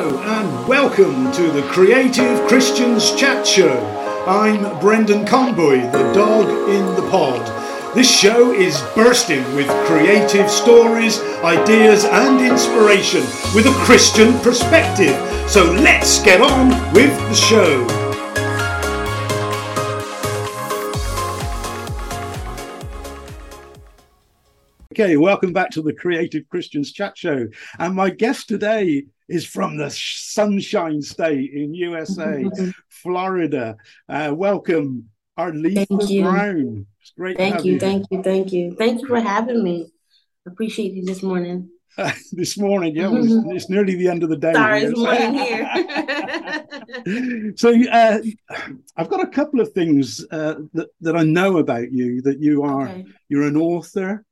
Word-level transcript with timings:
Hello 0.00 0.20
and 0.20 0.68
welcome 0.68 1.32
to 1.32 1.50
the 1.50 1.62
Creative 1.62 2.46
Christians 2.46 3.12
Chat 3.16 3.44
Show. 3.44 3.84
I'm 4.28 4.78
Brendan 4.78 5.26
Conboy, 5.26 5.90
the 5.90 6.12
dog 6.12 6.46
in 6.70 6.86
the 6.94 7.10
pod. 7.10 7.44
This 7.96 8.08
show 8.08 8.52
is 8.52 8.80
bursting 8.94 9.42
with 9.56 9.66
creative 9.86 10.48
stories, 10.48 11.18
ideas, 11.42 12.04
and 12.04 12.40
inspiration 12.40 13.22
with 13.56 13.66
a 13.66 13.74
Christian 13.84 14.38
perspective. 14.38 15.16
So 15.50 15.64
let's 15.64 16.22
get 16.22 16.42
on 16.42 16.68
with 16.92 17.18
the 17.28 17.34
show. 17.34 18.07
Okay, 25.00 25.16
welcome 25.16 25.52
back 25.52 25.70
to 25.70 25.80
the 25.80 25.92
Creative 25.92 26.42
Christians 26.48 26.90
Chat 26.90 27.16
Show. 27.16 27.46
And 27.78 27.94
my 27.94 28.10
guest 28.10 28.48
today 28.48 29.04
is 29.28 29.46
from 29.46 29.76
the 29.76 29.90
Sunshine 29.90 31.00
State 31.02 31.52
in 31.52 31.72
USA, 31.72 32.44
Florida. 32.88 33.76
Uh, 34.08 34.32
welcome, 34.34 35.08
Arletha 35.38 36.20
Brown. 36.20 36.84
It's 37.00 37.12
great. 37.16 37.36
Thank 37.36 37.64
you, 37.64 37.74
you, 37.74 37.78
thank 37.78 38.06
you, 38.10 38.24
thank 38.24 38.52
you, 38.52 38.74
thank 38.76 39.00
you 39.00 39.06
for 39.06 39.20
having 39.20 39.62
me. 39.62 39.92
Appreciate 40.44 40.94
you 40.94 41.04
this 41.04 41.22
morning. 41.22 41.70
this 42.32 42.58
morning, 42.58 42.96
yeah, 42.96 43.08
it's, 43.12 43.32
it's, 43.54 43.70
nearly 43.70 43.94
the 43.94 44.08
end 44.08 44.24
of 44.24 44.30
the 44.30 44.36
day. 44.36 44.52
Sorry, 44.52 44.82
it's 44.82 44.98
morning 44.98 45.34
here. 45.34 47.54
so, 47.56 47.72
uh, 47.88 48.18
I've 48.96 49.08
got 49.08 49.22
a 49.22 49.28
couple 49.28 49.60
of 49.60 49.70
things 49.72 50.26
uh, 50.32 50.56
that 50.74 50.88
that 51.00 51.16
I 51.16 51.22
know 51.22 51.58
about 51.58 51.92
you. 51.92 52.20
That 52.22 52.40
you 52.40 52.62
are 52.62 52.88
okay. 52.88 53.04
you're 53.28 53.44
an 53.44 53.56
author, 53.56 54.24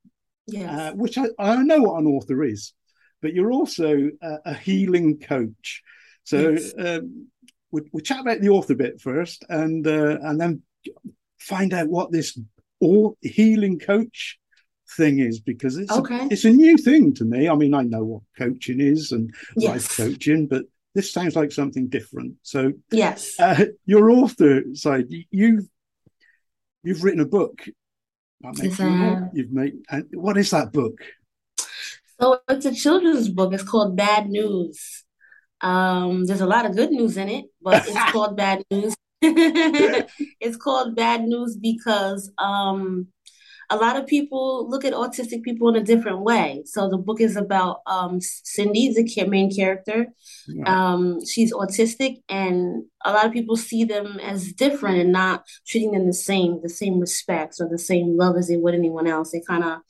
yes. 0.46 0.70
Uh, 0.70 0.92
which 0.95 1.18
I, 1.18 1.27
I 1.38 1.62
know 1.62 1.80
what 1.80 2.00
an 2.00 2.06
author 2.06 2.45
is, 2.45 2.73
but 3.23 3.34
you're 3.34 3.52
also 3.52 4.10
a, 4.23 4.36
a 4.46 4.55
healing 4.55 5.19
coach. 5.19 5.82
So 6.24 6.50
yes. 6.50 6.72
um, 6.78 7.28
we'll, 7.70 7.84
we'll, 7.92 8.02
chat 8.02 8.20
about 8.20 8.41
the 8.41 8.48
author 8.48 8.74
bit 8.74 9.00
first, 9.00 9.44
and 9.48 9.86
uh, 9.86 10.19
and 10.22 10.41
then 10.41 10.62
find 11.39 11.72
out 11.72 11.89
what 11.89 12.12
this 12.12 12.39
all 12.80 13.17
healing 13.22 13.78
coach 13.78 14.39
thing 14.97 15.19
is 15.19 15.41
because 15.41 15.77
it's 15.77 15.92
okay. 15.92 16.20
a, 16.20 16.28
it's 16.30 16.44
a 16.44 16.50
new 16.50 16.77
thing 16.77 17.14
to 17.14 17.24
me. 17.24 17.48
I 17.48 17.55
mean, 17.55 17.74
I 17.74 17.83
know 17.83 18.05
what 18.05 18.22
coaching 18.39 18.80
is 18.80 19.12
and 19.12 19.34
yes. 19.56 19.70
life 19.70 19.97
coaching, 19.97 20.47
but 20.47 20.64
this 20.94 21.12
sounds 21.12 21.36
like 21.36 21.52
something 21.52 21.89
different. 21.89 22.34
So 22.42 22.72
yes, 22.91 23.39
uh, 23.39 23.67
your 23.84 24.11
author 24.11 24.62
side, 24.74 25.06
you've 25.30 25.67
you've 26.83 27.05
written 27.05 27.20
a 27.20 27.27
book 27.27 27.67
You've 29.33 29.52
made. 29.52 29.75
What 30.12 30.36
is 30.36 30.50
that 30.50 30.72
book? 30.72 30.98
So 32.20 32.41
it's 32.48 32.66
a 32.66 32.75
children's 32.75 33.28
book. 33.28 33.52
It's 33.52 33.62
called 33.62 33.97
Bad 33.97 34.28
News. 34.28 35.05
Um, 35.61 36.25
there's 36.27 36.41
a 36.41 36.47
lot 36.47 36.67
of 36.67 36.77
good 36.77 36.91
news 36.91 37.17
in 37.17 37.28
it, 37.28 37.47
but 37.61 37.86
it's 37.86 38.11
called 38.12 38.36
Bad 38.36 38.62
News. 38.70 38.94
it's 39.22 40.56
called 40.56 40.94
Bad 40.94 41.22
News 41.24 41.56
because 41.56 42.30
um, 42.39 43.08
a 43.69 43.77
lot 43.77 43.97
of 43.97 44.06
people 44.06 44.69
look 44.69 44.84
at 44.84 44.92
autistic 44.92 45.42
people 45.42 45.69
in 45.69 45.77
a 45.77 45.83
different 45.83 46.20
way. 46.20 46.62
So 46.67 46.89
the 46.89 46.98
book 46.98 47.20
is 47.20 47.36
about 47.36 47.81
um, 47.86 48.20
Cindy, 48.20 48.92
the 48.92 49.27
main 49.27 49.55
character. 49.55 50.06
Um, 50.67 51.25
she's 51.25 51.53
autistic, 51.53 52.23
and 52.28 52.84
a 53.05 53.12
lot 53.12 53.27
of 53.27 53.33
people 53.33 53.56
see 53.56 53.84
them 53.84 54.19
as 54.20 54.53
different 54.53 54.98
and 54.98 55.12
not 55.12 55.45
treating 55.67 55.92
them 55.92 56.06
the 56.06 56.12
same, 56.12 56.61
the 56.62 56.69
same 56.69 57.00
respects 57.00 57.61
or 57.61 57.69
the 57.69 57.78
same 57.78 58.17
love 58.17 58.36
as 58.36 58.48
they 58.48 58.56
would 58.56 58.75
anyone 58.75 59.06
else. 59.06 59.33
They 59.33 59.41
kind 59.41 59.64
of 59.64 59.80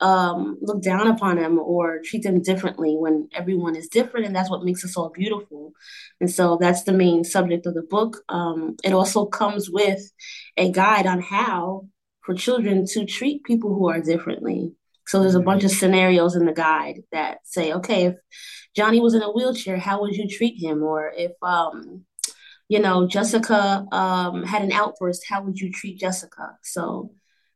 um, 0.00 0.56
look 0.62 0.82
down 0.82 1.06
upon 1.06 1.36
them 1.36 1.58
or 1.58 2.00
treat 2.02 2.22
them 2.22 2.40
differently 2.40 2.96
when 2.96 3.28
everyone 3.34 3.76
is 3.76 3.88
different, 3.88 4.26
and 4.26 4.34
that's 4.34 4.50
what 4.50 4.64
makes 4.64 4.84
us 4.84 4.96
all 4.96 5.10
beautiful. 5.10 5.72
And 6.20 6.30
so 6.30 6.56
that's 6.58 6.84
the 6.84 6.92
main 6.92 7.24
subject 7.24 7.66
of 7.66 7.74
the 7.74 7.82
book. 7.82 8.22
Um, 8.28 8.76
it 8.82 8.92
also 8.92 9.26
comes 9.26 9.70
with 9.70 10.10
a 10.56 10.70
guide 10.70 11.06
on 11.06 11.20
how 11.20 11.86
for 12.22 12.34
children 12.34 12.86
to 12.86 13.04
treat 13.06 13.44
people 13.44 13.74
who 13.74 13.88
are 13.88 14.00
differently. 14.00 14.72
So 15.06 15.20
there's 15.20 15.34
a 15.34 15.40
bunch 15.40 15.64
of 15.64 15.70
scenarios 15.70 16.36
in 16.36 16.46
the 16.46 16.52
guide 16.52 17.02
that 17.10 17.38
say, 17.44 17.72
okay, 17.72 18.06
if 18.06 18.14
Johnny 18.76 19.00
was 19.00 19.14
in 19.14 19.22
a 19.22 19.32
wheelchair, 19.32 19.76
how 19.76 20.00
would 20.02 20.14
you 20.14 20.28
treat 20.28 20.62
him? 20.62 20.82
Or 20.82 21.12
if, 21.16 21.32
um, 21.42 22.04
you 22.68 22.78
know, 22.78 23.08
Jessica 23.08 23.84
um, 23.90 24.44
had 24.44 24.62
an 24.62 24.70
outburst, 24.70 25.24
how 25.28 25.42
would 25.42 25.58
you 25.58 25.72
treat 25.72 25.98
Jessica? 25.98 26.56
So 26.62 27.12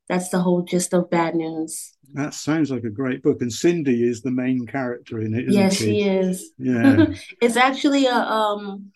that's 0.09 0.31
the 0.31 0.41
whole 0.41 0.63
gist 0.63 0.93
of 0.95 1.11
bad 1.11 1.35
news. 1.35 1.93
That 2.13 2.35
sounds 2.35 2.71
like 2.71 2.85
a 2.85 2.91
great 2.91 3.23
book, 3.23 3.41
and 3.41 3.53
Cindy 3.53 4.03
is 4.03 4.23
the 4.23 4.31
main 4.31 4.67
character 4.67 5.21
in 5.21 5.35
it. 5.35 5.47
Yes, 5.49 5.77
she? 5.77 5.85
she 5.85 6.03
is. 6.03 6.51
Yeah, 6.59 7.07
it's 7.41 7.57
actually 7.57 8.07
a 8.07 8.15
um 8.15 8.93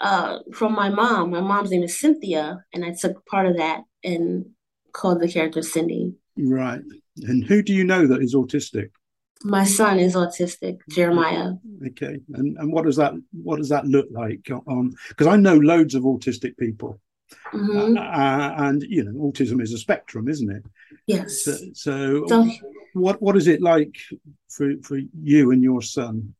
uh 0.00 0.40
from 0.52 0.74
my 0.74 0.90
mom. 0.90 1.30
My 1.30 1.40
mom's 1.40 1.70
name 1.70 1.82
is 1.82 1.98
Cynthia, 1.98 2.64
and 2.74 2.84
I 2.84 2.92
took 2.92 3.24
part 3.26 3.46
of 3.46 3.56
that 3.56 3.82
and 4.04 4.46
called 4.92 5.20
the 5.20 5.28
character 5.28 5.62
Cindy. 5.62 6.14
Right. 6.36 6.80
And 7.22 7.44
who 7.44 7.62
do 7.62 7.72
you 7.72 7.84
know 7.84 8.06
that 8.06 8.22
is 8.22 8.34
autistic? 8.34 8.90
My 9.44 9.64
son 9.64 9.98
is 9.98 10.14
autistic, 10.14 10.78
Jeremiah. 10.88 11.54
Okay. 11.88 12.20
And 12.34 12.56
and 12.58 12.72
what 12.72 12.84
does 12.84 12.96
that 12.96 13.14
what 13.32 13.56
does 13.56 13.68
that 13.70 13.86
look 13.86 14.06
like 14.10 14.48
on 14.66 14.94
because 15.08 15.26
I 15.26 15.36
know 15.36 15.56
loads 15.56 15.94
of 15.94 16.04
autistic 16.04 16.56
people. 16.56 17.00
Mm-hmm. 17.52 17.96
Uh, 17.96 18.66
and 18.68 18.82
you 18.82 19.04
know, 19.04 19.12
autism 19.12 19.62
is 19.62 19.72
a 19.72 19.78
spectrum, 19.78 20.28
isn't 20.28 20.50
it? 20.50 20.64
Yes. 21.06 21.44
So, 21.44 21.56
so, 21.74 22.26
so 22.26 22.50
what 22.94 23.20
what 23.20 23.36
is 23.36 23.48
it 23.48 23.60
like 23.60 23.96
for 24.50 24.72
for 24.82 24.98
you 25.20 25.50
and 25.50 25.62
your 25.62 25.82
son? 25.82 26.34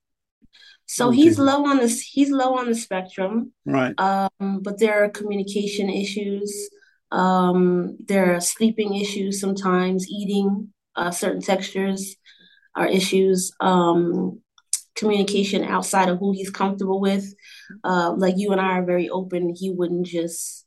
So 0.86 1.10
autism? 1.10 1.14
he's 1.14 1.38
low 1.38 1.66
on 1.66 1.78
this. 1.78 2.00
He's 2.00 2.30
low 2.30 2.56
on 2.56 2.66
the 2.66 2.74
spectrum, 2.74 3.52
right? 3.64 3.98
Um, 3.98 4.60
but 4.62 4.78
there 4.78 5.02
are 5.04 5.08
communication 5.08 5.90
issues. 5.90 6.70
Um, 7.12 7.96
there 8.04 8.34
are 8.34 8.40
sleeping 8.40 8.94
issues 8.96 9.40
sometimes, 9.40 10.08
eating 10.08 10.72
uh, 10.96 11.10
certain 11.10 11.42
textures 11.42 12.16
are 12.74 12.88
issues. 12.88 13.52
Um, 13.60 14.40
communication 14.94 15.64
outside 15.64 16.08
of 16.08 16.18
who 16.18 16.32
he's 16.32 16.50
comfortable 16.50 17.00
with. 17.00 17.34
Uh, 17.84 18.12
like 18.16 18.34
you 18.36 18.52
and 18.52 18.60
I 18.60 18.78
are 18.78 18.84
very 18.84 19.08
open. 19.08 19.54
He 19.56 19.70
wouldn't 19.70 20.06
just 20.06 20.66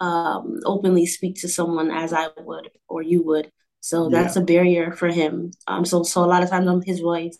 um, 0.00 0.60
openly 0.64 1.06
speak 1.06 1.36
to 1.40 1.48
someone 1.48 1.90
as 1.90 2.12
I 2.12 2.28
would 2.38 2.70
or 2.88 3.02
you 3.02 3.22
would. 3.24 3.50
So 3.80 4.08
that's 4.08 4.36
yeah. 4.36 4.42
a 4.42 4.44
barrier 4.44 4.92
for 4.92 5.08
him. 5.08 5.52
Um, 5.66 5.84
so 5.84 6.02
so 6.02 6.24
a 6.24 6.26
lot 6.26 6.42
of 6.42 6.50
times 6.50 6.68
I'm 6.68 6.82
his 6.82 7.00
voice, 7.00 7.38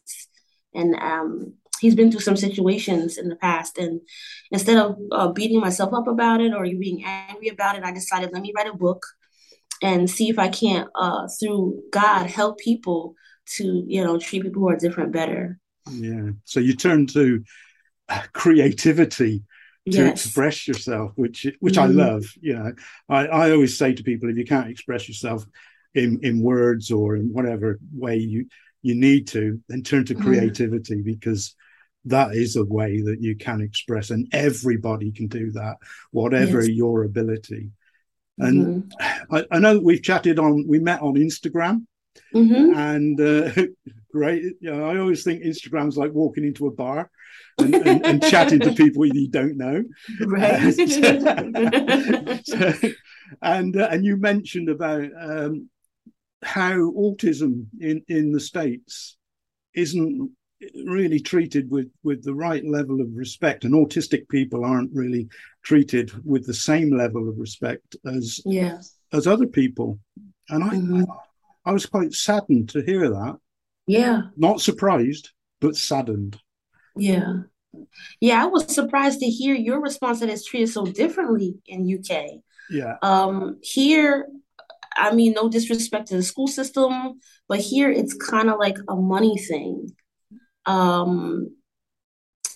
and 0.74 0.94
um, 0.96 1.54
he's 1.82 1.96
been 1.96 2.10
through 2.10 2.20
some 2.20 2.36
situations 2.36 3.18
in 3.18 3.28
the 3.28 3.36
past 3.36 3.76
and 3.76 4.00
instead 4.52 4.78
of 4.78 4.96
uh, 5.10 5.28
beating 5.28 5.60
myself 5.60 5.92
up 5.92 6.06
about 6.06 6.40
it 6.40 6.54
or 6.54 6.64
you 6.64 6.78
being 6.78 7.04
angry 7.04 7.48
about 7.48 7.76
it 7.76 7.82
i 7.82 7.92
decided 7.92 8.30
let 8.32 8.40
me 8.40 8.52
write 8.56 8.72
a 8.72 8.76
book 8.76 9.04
and 9.82 10.08
see 10.08 10.28
if 10.30 10.38
i 10.38 10.48
can't 10.48 10.88
uh, 10.94 11.26
through 11.38 11.82
god 11.90 12.26
help 12.26 12.58
people 12.58 13.14
to 13.46 13.84
you 13.86 14.02
know 14.02 14.18
treat 14.18 14.42
people 14.42 14.62
who 14.62 14.68
are 14.68 14.76
different 14.76 15.12
better 15.12 15.58
yeah 15.90 16.30
so 16.44 16.60
you 16.60 16.74
turn 16.74 17.06
to 17.06 17.42
uh, 18.08 18.22
creativity 18.32 19.42
to 19.90 19.98
yes. 19.98 20.24
express 20.24 20.68
yourself 20.68 21.10
which 21.16 21.46
which 21.58 21.74
mm-hmm. 21.74 22.00
i 22.00 22.04
love 22.04 22.24
you 22.40 22.54
know 22.54 22.72
I, 23.08 23.26
I 23.26 23.50
always 23.50 23.76
say 23.76 23.92
to 23.92 24.04
people 24.04 24.30
if 24.30 24.36
you 24.36 24.44
can't 24.44 24.70
express 24.70 25.08
yourself 25.08 25.44
in 25.94 26.20
in 26.22 26.40
words 26.40 26.92
or 26.92 27.16
in 27.16 27.32
whatever 27.32 27.80
way 27.92 28.16
you 28.18 28.46
you 28.82 28.94
need 28.94 29.28
to 29.28 29.60
then 29.68 29.82
turn 29.82 30.04
to 30.04 30.14
mm-hmm. 30.14 30.24
creativity 30.24 30.94
mm-hmm. 30.94 31.10
because 31.10 31.56
that 32.04 32.34
is 32.34 32.56
a 32.56 32.64
way 32.64 33.00
that 33.00 33.20
you 33.20 33.36
can 33.36 33.60
express 33.60 34.10
and 34.10 34.28
everybody 34.32 35.12
can 35.12 35.28
do 35.28 35.52
that 35.52 35.76
whatever 36.10 36.60
yes. 36.60 36.70
your 36.70 37.04
ability 37.04 37.70
and 38.38 38.84
mm-hmm. 38.84 39.34
I, 39.34 39.44
I, 39.50 39.58
know 39.58 39.78
we've 39.78 40.02
chatted 40.02 40.38
on 40.38 40.66
we 40.66 40.78
met 40.78 41.02
on 41.02 41.14
instagram 41.14 41.86
mm-hmm. 42.34 42.78
and 42.78 43.20
uh, 43.20 43.52
great 44.12 44.42
you 44.60 44.72
know, 44.72 44.84
i 44.84 44.98
always 44.98 45.22
think 45.22 45.42
instagram's 45.42 45.96
like 45.96 46.12
walking 46.12 46.44
into 46.44 46.66
a 46.66 46.72
bar 46.72 47.10
and, 47.58 47.74
and, 47.74 48.06
and 48.06 48.22
chatting 48.22 48.60
to 48.60 48.72
people 48.76 49.06
you 49.06 49.28
don't 49.28 49.56
know 49.56 49.82
right 50.26 50.74
so, 52.44 52.72
and 53.40 53.76
uh, 53.76 53.88
and 53.90 54.04
you 54.04 54.16
mentioned 54.16 54.68
about 54.68 55.04
um, 55.18 55.68
how 56.42 56.72
autism 56.72 57.66
in 57.80 58.02
in 58.08 58.32
the 58.32 58.40
states 58.40 59.16
isn't 59.74 60.30
really 60.84 61.20
treated 61.20 61.70
with 61.70 61.90
with 62.02 62.22
the 62.22 62.34
right 62.34 62.64
level 62.64 63.00
of 63.00 63.08
respect 63.14 63.64
and 63.64 63.74
autistic 63.74 64.28
people 64.28 64.64
aren't 64.64 64.94
really 64.94 65.28
treated 65.62 66.12
with 66.24 66.46
the 66.46 66.54
same 66.54 66.96
level 66.96 67.28
of 67.28 67.38
respect 67.38 67.96
as 68.06 68.40
as 69.12 69.26
other 69.26 69.46
people. 69.46 69.98
And 70.48 70.64
I, 70.64 70.70
mm-hmm. 70.70 71.04
I, 71.10 71.70
I 71.70 71.72
was 71.72 71.86
quite 71.86 72.12
saddened 72.12 72.70
to 72.70 72.82
hear 72.82 73.08
that. 73.10 73.36
Yeah. 73.86 74.22
Not 74.36 74.60
surprised 74.60 75.30
but 75.60 75.76
saddened. 75.76 76.38
Yeah. 76.96 77.34
Yeah 78.20 78.42
i 78.42 78.46
was 78.46 78.74
surprised 78.74 79.20
to 79.20 79.26
hear 79.26 79.54
your 79.54 79.80
response 79.80 80.20
that 80.20 80.28
it's 80.28 80.44
treated 80.44 80.68
so 80.68 80.84
differently 80.84 81.56
in 81.66 81.98
uk 81.98 82.10
yeah. 82.70 82.96
Um 83.02 83.58
here 83.62 84.26
I 84.94 85.14
mean, 85.14 85.32
no 85.32 85.48
disrespect 85.48 86.08
to 86.08 86.16
the 86.16 86.22
school 86.22 86.46
system, 86.46 87.18
but 87.48 87.60
here 87.60 87.90
it's 87.90 88.14
kind 88.14 88.50
of 88.50 88.58
like 88.58 88.76
a 88.88 88.94
money 88.94 89.38
thing 89.38 89.90
um, 90.66 91.56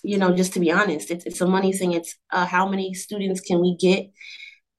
you 0.02 0.18
know, 0.18 0.34
just 0.34 0.52
to 0.54 0.60
be 0.60 0.70
honest, 0.70 1.10
it's 1.10 1.26
it's 1.26 1.40
a 1.40 1.46
money 1.46 1.72
thing. 1.72 1.92
It's 1.92 2.16
uh, 2.30 2.46
how 2.46 2.68
many 2.68 2.94
students 2.94 3.40
can 3.40 3.60
we 3.60 3.76
get 3.76 4.10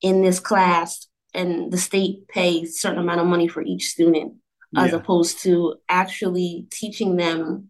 in 0.02 0.22
this 0.22 0.40
class, 0.40 1.08
and 1.34 1.72
the 1.72 1.78
state 1.78 2.28
pays 2.28 2.70
a 2.70 2.74
certain 2.74 3.00
amount 3.00 3.22
of 3.22 3.28
money 3.28 3.48
for 3.48 3.62
each 3.62 3.86
student, 3.86 4.36
yeah. 4.72 4.84
as 4.84 4.94
opposed 4.94 5.42
to 5.44 5.76
actually 5.90 6.68
teaching 6.72 7.18
them 7.18 7.70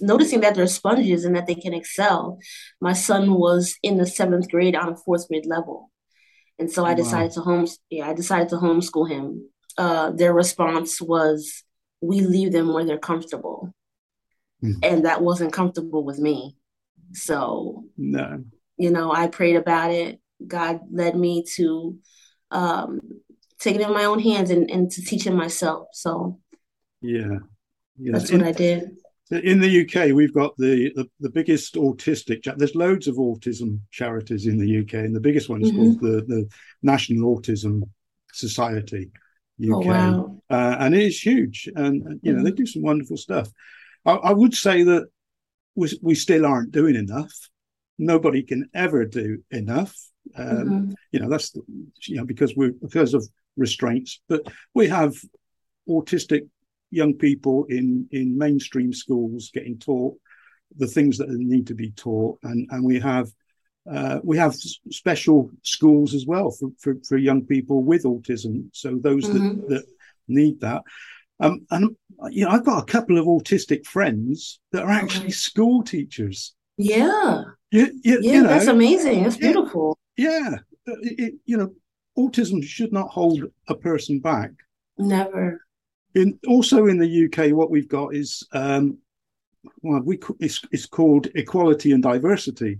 noticing 0.00 0.40
that 0.40 0.54
they're 0.54 0.66
sponges 0.66 1.24
and 1.24 1.36
that 1.36 1.46
they 1.46 1.54
can 1.54 1.74
excel. 1.74 2.38
My 2.80 2.92
son 2.92 3.34
was 3.34 3.76
in 3.82 3.98
the 3.98 4.06
seventh 4.06 4.48
grade 4.50 4.76
on 4.76 4.92
a 4.92 4.96
fourth 4.96 5.28
grade 5.28 5.46
level. 5.46 5.90
And 6.58 6.70
so 6.70 6.84
I 6.84 6.94
decided 6.94 7.32
wow. 7.32 7.34
to 7.34 7.40
home 7.40 7.66
yeah, 7.90 8.08
I 8.08 8.14
decided 8.14 8.48
to 8.50 8.56
homeschool 8.56 9.10
him. 9.10 9.50
Uh, 9.76 10.10
their 10.12 10.32
response 10.32 11.00
was 11.00 11.62
we 12.00 12.20
leave 12.22 12.52
them 12.52 12.72
where 12.72 12.84
they're 12.84 12.98
comfortable. 12.98 13.74
Mm. 14.66 14.78
And 14.82 15.04
that 15.04 15.22
wasn't 15.22 15.52
comfortable 15.52 16.04
with 16.04 16.18
me. 16.18 16.56
So 17.12 17.84
no. 17.96 18.44
You 18.76 18.90
know, 18.90 19.12
I 19.12 19.28
prayed 19.28 19.56
about 19.56 19.90
it. 19.90 20.20
God 20.46 20.80
led 20.90 21.16
me 21.16 21.44
to 21.54 21.96
um, 22.50 23.00
take 23.58 23.76
it 23.76 23.80
in 23.80 23.92
my 23.92 24.04
own 24.04 24.18
hands 24.18 24.50
and, 24.50 24.70
and 24.70 24.90
to 24.90 25.02
teach 25.02 25.26
him 25.26 25.36
myself. 25.36 25.88
So 25.92 26.40
yeah. 27.00 27.38
Yes. 27.98 28.12
That's 28.12 28.32
what 28.32 28.40
in, 28.42 28.46
I 28.46 28.52
did. 28.52 28.90
In 29.30 29.60
the 29.60 29.80
UK, 29.82 30.14
we've 30.14 30.34
got 30.34 30.56
the, 30.56 30.92
the, 30.94 31.08
the 31.18 31.30
biggest 31.30 31.74
autistic. 31.74 32.44
There's 32.56 32.74
loads 32.74 33.08
of 33.08 33.16
autism 33.16 33.80
charities 33.90 34.46
in 34.46 34.58
the 34.58 34.80
UK, 34.80 35.04
and 35.04 35.16
the 35.16 35.20
biggest 35.20 35.48
one 35.48 35.62
is 35.62 35.72
mm-hmm. 35.72 35.80
called 35.80 36.00
the, 36.00 36.24
the 36.26 36.48
National 36.82 37.36
Autism 37.36 37.82
Society 38.32 39.10
UK, 39.62 39.72
oh, 39.74 39.80
wow. 39.80 40.42
uh, 40.50 40.76
and 40.80 40.94
it 40.94 41.02
is 41.02 41.20
huge. 41.20 41.68
And 41.74 42.20
you 42.22 42.32
know 42.32 42.38
mm-hmm. 42.38 42.44
they 42.44 42.50
do 42.50 42.66
some 42.66 42.82
wonderful 42.82 43.16
stuff. 43.16 43.48
I, 44.06 44.14
I 44.14 44.32
would 44.32 44.54
say 44.54 44.82
that 44.84 45.08
we, 45.74 45.98
we 46.02 46.14
still 46.14 46.46
aren't 46.46 46.72
doing 46.72 46.94
enough. 46.94 47.32
Nobody 47.98 48.42
can 48.42 48.68
ever 48.74 49.04
do 49.04 49.42
enough. 49.50 49.94
Um, 50.36 50.46
mm-hmm. 50.46 50.92
You 51.12 51.20
know 51.20 51.28
that's 51.28 51.54
you 52.02 52.16
know 52.16 52.24
because 52.24 52.54
we 52.56 52.70
because 52.70 53.14
of 53.14 53.26
restraints, 53.56 54.20
but 54.28 54.42
we 54.74 54.88
have 54.88 55.14
autistic 55.88 56.48
young 56.90 57.14
people 57.14 57.64
in 57.68 58.08
in 58.10 58.36
mainstream 58.36 58.92
schools 58.92 59.50
getting 59.52 59.78
taught 59.78 60.16
the 60.76 60.86
things 60.86 61.18
that 61.18 61.28
need 61.28 61.68
to 61.68 61.74
be 61.74 61.90
taught, 61.92 62.38
and 62.42 62.68
and 62.70 62.84
we 62.84 62.98
have 62.98 63.28
uh, 63.90 64.18
we 64.24 64.36
have 64.36 64.54
special 64.90 65.50
schools 65.62 66.12
as 66.12 66.26
well 66.26 66.50
for, 66.50 66.70
for, 66.78 66.96
for 67.08 67.16
young 67.16 67.44
people 67.44 67.84
with 67.84 68.02
autism. 68.02 68.68
So 68.72 68.98
those 69.00 69.26
mm-hmm. 69.26 69.60
that, 69.60 69.68
that 69.68 69.84
need 70.26 70.60
that. 70.60 70.82
Um, 71.40 71.66
and 71.70 71.96
you 72.30 72.44
know, 72.44 72.50
I've 72.50 72.64
got 72.64 72.82
a 72.82 72.86
couple 72.86 73.18
of 73.18 73.26
autistic 73.26 73.84
friends 73.84 74.60
that 74.72 74.84
are 74.84 74.90
actually 74.90 75.26
okay. 75.26 75.32
school 75.32 75.82
teachers. 75.82 76.54
Yeah. 76.76 77.42
You, 77.70 77.92
you, 78.02 78.20
yeah, 78.22 78.32
you 78.32 78.42
know, 78.42 78.48
that's 78.48 78.66
amazing. 78.66 79.24
That's 79.24 79.36
beautiful. 79.36 79.98
Yeah. 80.16 80.56
It, 80.86 81.18
it, 81.18 81.34
you 81.44 81.56
know, 81.56 81.72
autism 82.18 82.62
should 82.62 82.92
not 82.92 83.08
hold 83.08 83.44
a 83.68 83.74
person 83.74 84.20
back. 84.20 84.50
Never. 84.98 85.60
In 86.14 86.38
also 86.46 86.86
in 86.86 86.98
the 86.98 87.26
UK, 87.26 87.54
what 87.54 87.70
we've 87.70 87.88
got 87.88 88.14
is 88.14 88.46
um, 88.52 88.98
well, 89.82 90.00
we 90.00 90.18
it's, 90.40 90.62
it's 90.72 90.86
called 90.86 91.28
equality 91.34 91.92
and 91.92 92.02
diversity, 92.02 92.78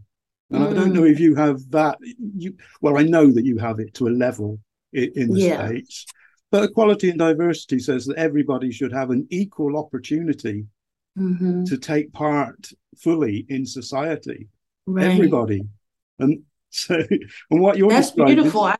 and 0.50 0.62
mm. 0.62 0.70
I 0.70 0.72
don't 0.72 0.92
know 0.92 1.02
mm. 1.02 1.12
if 1.12 1.20
you 1.20 1.34
have 1.34 1.60
that. 1.70 1.98
You 2.18 2.56
well, 2.80 2.96
I 2.96 3.02
know 3.02 3.30
that 3.30 3.44
you 3.44 3.58
have 3.58 3.78
it 3.78 3.92
to 3.94 4.08
a 4.08 4.10
level 4.10 4.58
in, 4.92 5.12
in 5.14 5.30
the 5.32 5.40
yeah. 5.40 5.66
states, 5.66 6.06
but 6.60 6.70
equality 6.70 7.10
and 7.10 7.18
diversity 7.18 7.78
says 7.78 8.06
that 8.06 8.16
everybody 8.16 8.70
should 8.70 8.92
have 8.92 9.10
an 9.10 9.26
equal 9.30 9.76
opportunity 9.76 10.66
mm-hmm. 11.18 11.64
to 11.64 11.78
take 11.78 12.12
part 12.12 12.70
fully 12.96 13.46
in 13.48 13.66
society. 13.66 14.48
Right. 14.86 15.10
Everybody, 15.10 15.62
and 16.18 16.42
So, 16.76 16.94
and 17.50 17.60
what 17.60 17.78
you're 17.78 17.88
that's 17.88 18.10
beautiful. 18.10 18.64
I, 18.64 18.76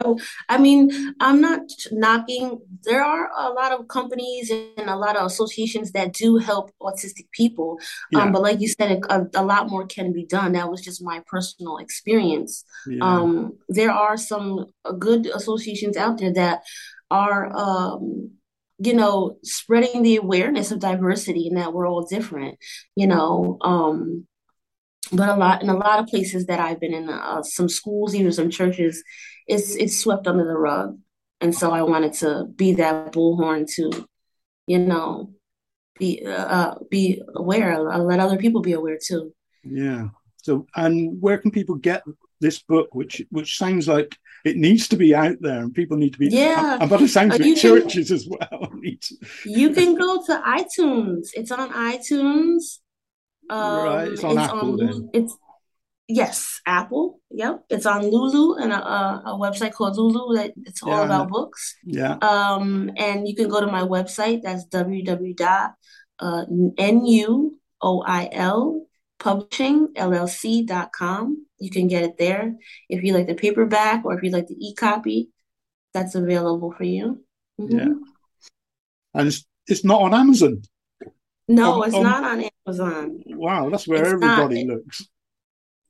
I 0.51 0.59
mean, 0.59 1.15
I'm 1.19 1.41
not 1.41 1.63
knocking. 1.91 2.61
There 2.85 3.03
are 3.03 3.31
a 3.35 3.51
lot 3.51 3.73
of 3.73 3.89
companies 3.89 4.51
and 4.51 4.91
a 4.91 4.97
lot 4.97 5.17
of 5.17 5.25
associations 5.25 5.93
that 5.93 6.13
do 6.13 6.37
help 6.37 6.73
autistic 6.83 7.31
people. 7.33 7.79
Um, 7.81 7.87
yeah. 8.13 8.23
Um, 8.25 8.33
but 8.33 8.43
like 8.43 8.61
you 8.61 8.69
said, 8.69 9.01
a, 9.09 9.27
a, 9.35 9.45
lot 9.45 9.71
more 9.71 9.87
can 9.87 10.13
be 10.13 10.27
done. 10.27 10.53
That 10.53 10.71
was 10.71 10.83
just 10.83 11.03
my 11.03 11.23
personal 11.27 11.79
experience. 11.79 12.65
Yeah. 12.87 12.99
Um, 13.01 13.57
there 13.69 13.93
are 13.93 14.19
some 14.19 14.67
good 14.99 15.27
associations 15.27 15.97
out 15.97 16.19
there 16.19 16.35
that 16.35 16.65
are, 17.11 17.55
um, 17.57 18.33
you 18.79 18.95
know, 18.95 19.39
spreading 19.43 20.03
the 20.03 20.17
awareness 20.17 20.71
of 20.71 20.81
diversity 20.81 21.49
and 21.49 21.57
that 21.57 21.73
we're 21.73 21.89
all 21.89 22.07
different. 22.07 22.59
You 22.95 23.07
know, 23.07 23.59
um, 23.61 24.27
but 25.13 25.29
a 25.29 25.37
lot 25.37 25.63
in 25.63 25.69
a 25.69 25.77
lot 25.77 26.01
of 26.01 26.07
places 26.07 26.47
that 26.47 26.61
I've 26.61 26.81
been 26.81 26.95
in, 26.95 27.09
uh, 27.09 27.43
some 27.43 27.69
schools, 27.69 28.15
even 28.15 28.33
some 28.33 28.51
churches, 28.51 29.03
it's 29.47 29.77
it's 29.77 29.99
swept 29.99 30.27
under 30.27 30.45
the 30.45 30.59
rug, 30.59 30.99
and 31.41 31.55
so 31.55 31.71
I 31.71 31.83
wanted 31.83 32.13
to 32.15 32.47
be 32.55 32.73
that 32.75 33.13
bullhorn 33.13 33.67
to, 33.77 34.07
you 34.67 34.79
know, 34.79 35.33
be 35.99 36.25
uh, 36.27 36.75
be 36.91 37.23
aware, 37.35 37.89
uh, 37.91 37.99
let 37.99 38.21
other 38.21 38.37
people 38.37 38.61
be 38.63 38.73
aware 38.73 38.99
too. 39.05 39.33
Yeah. 39.63 40.09
So, 40.43 40.67
and 40.77 41.21
where 41.21 41.39
can 41.39 41.51
people 41.51 41.75
get 41.75 42.05
this 42.41 42.63
book, 42.63 42.95
which 42.95 43.23
which 43.31 43.59
sounds 43.59 43.89
like 43.89 44.17
it 44.47 44.57
needs 44.57 44.87
to 44.89 44.97
be 44.97 45.15
out 45.15 45.37
there, 45.41 45.61
and 45.61 45.75
people 45.75 45.97
need 45.97 46.13
to 46.13 46.19
be. 46.19 46.29
Yeah. 46.29 46.79
and 46.81 46.89
But 46.89 47.03
it 47.03 47.09
sounds 47.09 47.39
like 47.39 47.57
churches 47.57 48.13
as 48.13 48.29
well. 48.29 48.73
you 49.45 49.71
can 49.73 49.97
go 49.97 50.25
to 50.25 50.43
iTunes. 50.47 51.29
It's 51.35 51.51
on 51.51 51.71
iTunes. 51.71 52.79
Um, 53.51 53.85
right, 53.85 54.09
it's 54.09 54.23
on 54.23 54.39
it's 54.39 54.41
Apple. 54.41 54.59
On, 54.59 54.77
then. 54.77 55.11
It's 55.13 55.37
yes, 56.07 56.61
Apple. 56.65 57.21
Yep, 57.31 57.65
it's 57.71 57.87
on 57.87 58.09
Lulu 58.09 58.55
and 58.63 58.73
a, 58.73 58.79
a 58.79 59.39
website 59.39 59.73
called 59.73 59.97
Lulu 59.97 60.37
that 60.37 60.53
it's 60.65 60.83
all 60.83 60.91
yeah, 60.91 61.05
about 61.05 61.29
books. 61.29 61.77
Yeah. 61.85 62.17
Um, 62.23 62.91
and 62.97 63.27
you 63.27 63.35
can 63.35 63.49
go 63.49 63.61
to 63.61 63.67
my 63.67 63.83
website. 63.83 64.43
That's 64.43 64.65
www.nuoil 64.67 65.67
publishing 69.19 69.89
llc.com 69.97 71.46
you 71.59 71.71
can 71.71 71.89
get 71.89 72.05
it 72.05 72.19
there 72.19 72.55
if 72.89 73.03
you 73.03 73.13
like 73.13 73.27
the 73.27 73.35
paperback 73.35 74.05
or 74.05 74.15
if 74.15 74.23
you 74.23 74.31
like 74.31 74.47
the 74.47 74.57
e-copy 74.59 75.31
that's 75.93 76.15
available 76.15 76.73
for 76.73 76.85
you 76.85 77.23
mm-hmm. 77.61 77.79
yeah 77.79 77.95
and 79.15 79.29
it's, 79.29 79.47
it's 79.67 79.85
not 79.85 80.03
on 80.03 80.15
amazon 80.15 80.63
no, 81.49 81.83
it's 81.85 81.95
not 81.95 82.25
on 82.25 82.51
Amazon. 82.67 83.23
Wow, 83.27 83.71
that's 83.71 83.87
where 83.87 84.03
it's 84.03 84.13
everybody 84.13 84.65
not, 84.65 84.77
looks. 84.77 85.07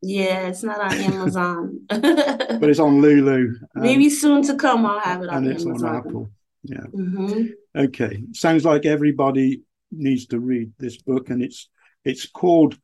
Yeah, 0.03 0.49
it's 0.49 0.63
not 0.63 0.81
on 0.81 0.93
Amazon. 1.13 1.81
but 1.89 2.65
it's 2.65 2.79
on 2.79 3.01
Lulu. 3.01 3.55
Maybe 3.75 4.11
soon 4.11 4.43
to 4.43 4.57
come, 4.57 4.85
I'll 4.85 5.01
have 5.01 5.23
it 5.23 5.31
on 5.31 5.39
and 5.39 5.49
it's 5.49 5.65
Amazon. 5.65 5.89
on 5.89 5.97
Apple. 5.97 6.31
Yeah. 6.63 6.87
Mm-hmm. 6.95 7.47
Okay. 7.75 8.23
Sounds 8.33 8.65
like 8.65 8.85
everybody 8.85 9.63
needs 9.91 10.27
to 10.27 10.41
read 10.41 10.73
this 10.79 10.99
book, 10.99 11.31
and 11.31 11.43
it's 11.43 11.69
it's 12.05 12.27
called 12.27 12.79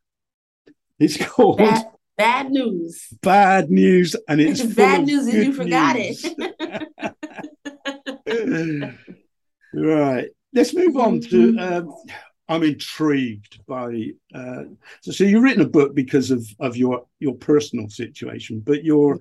it's 0.99 1.23
called 1.27 1.59
Bad, 1.59 1.85
bad 2.17 2.51
News. 2.51 3.09
Bad 3.23 3.71
News, 3.71 4.17
and 4.29 4.41
it's 4.41 4.63
bad 4.75 5.07
news, 5.07 5.27
and 5.27 5.45
you 5.45 5.53
forgot 5.53 5.97
news. 5.97 6.25
it. 6.25 6.59
right. 9.75 10.29
Let's 10.53 10.75
move 10.75 10.97
on 10.97 11.21
to. 11.21 11.53
Mm-hmm. 11.53 11.89
Um, 11.89 11.95
I'm 12.49 12.63
intrigued 12.63 13.65
by. 13.67 14.11
Uh, 14.35 14.65
so, 15.03 15.13
so 15.13 15.25
you've 15.25 15.43
written 15.43 15.63
a 15.63 15.69
book 15.69 15.95
because 15.95 16.31
of 16.31 16.47
of 16.61 16.77
your 16.77 17.07
your 17.19 17.35
personal 17.35 17.89
situation, 17.89 18.61
but 18.65 18.85
your 18.85 19.19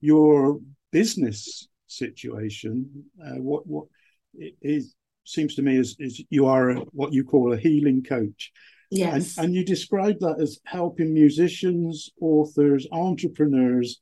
your 0.00 0.60
business 0.92 1.68
situation. 1.86 3.04
Uh, 3.22 3.40
what 3.40 3.66
what 3.66 3.86
it 4.34 4.54
is 4.60 4.94
seems 5.24 5.54
to 5.54 5.62
me 5.62 5.76
is 5.76 5.96
is 5.98 6.22
you 6.30 6.46
are 6.46 6.70
a, 6.70 6.74
what 6.92 7.12
you 7.12 7.24
call 7.24 7.52
a 7.52 7.56
healing 7.56 8.02
coach. 8.02 8.52
Yes, 8.90 9.36
and, 9.36 9.46
and 9.46 9.54
you 9.54 9.64
describe 9.64 10.20
that 10.20 10.40
as 10.40 10.58
helping 10.64 11.12
musicians, 11.12 12.10
authors, 12.20 12.86
entrepreneurs 12.92 14.00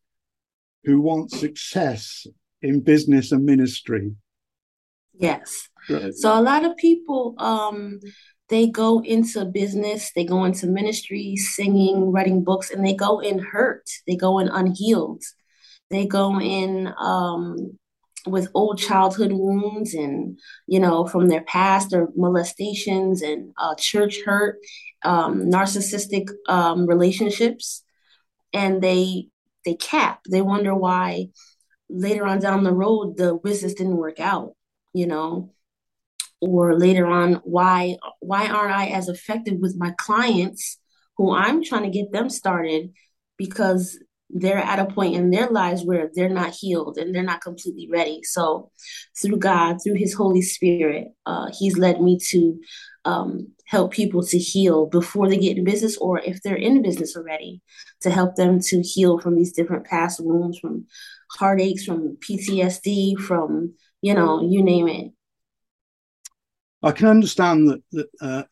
who 0.84 1.00
want 1.00 1.30
success 1.30 2.26
in 2.60 2.80
business 2.80 3.32
and 3.32 3.44
ministry. 3.44 4.12
Yes. 5.14 5.68
Right. 5.88 6.14
So 6.14 6.38
a 6.38 6.40
lot 6.40 6.64
of 6.64 6.76
people 6.76 7.34
um 7.38 8.00
they 8.48 8.66
go 8.66 9.00
into 9.00 9.46
business, 9.46 10.12
they 10.14 10.24
go 10.24 10.44
into 10.44 10.66
ministry, 10.66 11.36
singing, 11.36 12.12
writing 12.12 12.44
books, 12.44 12.70
and 12.70 12.84
they 12.84 12.92
go 12.92 13.18
in 13.20 13.38
hurt. 13.38 13.88
They 14.06 14.14
go 14.14 14.38
in 14.40 14.48
unhealed. 14.48 15.22
They 15.90 16.06
go 16.06 16.38
in 16.38 16.92
um, 16.98 17.78
with 18.26 18.48
old 18.54 18.78
childhood 18.78 19.32
wounds 19.32 19.94
and, 19.94 20.38
you 20.66 20.78
know, 20.78 21.06
from 21.06 21.28
their 21.28 21.42
past 21.42 21.92
or 21.92 22.08
molestations 22.16 23.22
and 23.22 23.52
uh, 23.58 23.74
church 23.76 24.22
hurt, 24.24 24.58
um, 25.04 25.50
narcissistic 25.50 26.28
um, 26.48 26.86
relationships. 26.86 27.84
And 28.52 28.82
they 28.82 29.28
they 29.64 29.74
cap. 29.74 30.20
They 30.28 30.42
wonder 30.42 30.74
why 30.74 31.28
later 31.88 32.26
on 32.26 32.40
down 32.40 32.64
the 32.64 32.72
road 32.72 33.16
the 33.16 33.38
business 33.42 33.74
didn't 33.74 33.96
work 33.96 34.20
out, 34.20 34.54
you 34.92 35.06
know 35.06 35.52
or 36.40 36.76
later 36.76 37.06
on 37.06 37.34
why 37.44 37.96
why 38.18 38.48
aren't 38.48 38.74
i 38.74 38.86
as 38.86 39.08
effective 39.08 39.60
with 39.60 39.76
my 39.76 39.94
clients 39.96 40.80
who 41.16 41.32
I'm 41.32 41.62
trying 41.62 41.84
to 41.84 41.90
get 41.90 42.12
them 42.12 42.30
started 42.30 42.92
because 43.36 43.98
they're 44.32 44.58
at 44.58 44.78
a 44.78 44.86
point 44.86 45.14
in 45.14 45.30
their 45.30 45.48
lives 45.48 45.84
where 45.84 46.10
they're 46.14 46.28
not 46.28 46.54
healed 46.54 46.96
and 46.96 47.14
they're 47.14 47.22
not 47.22 47.42
completely 47.42 47.88
ready. 47.90 48.22
So, 48.22 48.70
through 49.20 49.36
God, 49.38 49.78
through 49.82 49.94
His 49.94 50.14
Holy 50.14 50.42
Spirit, 50.42 51.08
uh, 51.26 51.48
He's 51.56 51.76
led 51.76 52.00
me 52.00 52.18
to 52.30 52.58
um, 53.04 53.48
help 53.66 53.92
people 53.92 54.24
to 54.24 54.38
heal 54.38 54.86
before 54.86 55.28
they 55.28 55.36
get 55.36 55.56
in 55.56 55.64
business, 55.64 55.96
or 55.98 56.20
if 56.20 56.42
they're 56.42 56.56
in 56.56 56.82
business 56.82 57.16
already, 57.16 57.60
to 58.00 58.10
help 58.10 58.36
them 58.36 58.60
to 58.60 58.80
heal 58.80 59.18
from 59.18 59.36
these 59.36 59.52
different 59.52 59.84
past 59.84 60.20
wounds, 60.22 60.58
from 60.58 60.86
heartaches, 61.38 61.84
from 61.84 62.16
PTSD, 62.16 63.18
from 63.18 63.74
you 64.00 64.14
know, 64.14 64.42
you 64.42 64.62
name 64.62 64.88
it. 64.88 65.12
I 66.82 66.92
can 66.92 67.06
understand 67.06 67.68
that 67.68 67.82
that 67.92 68.08
uh, 68.20 68.42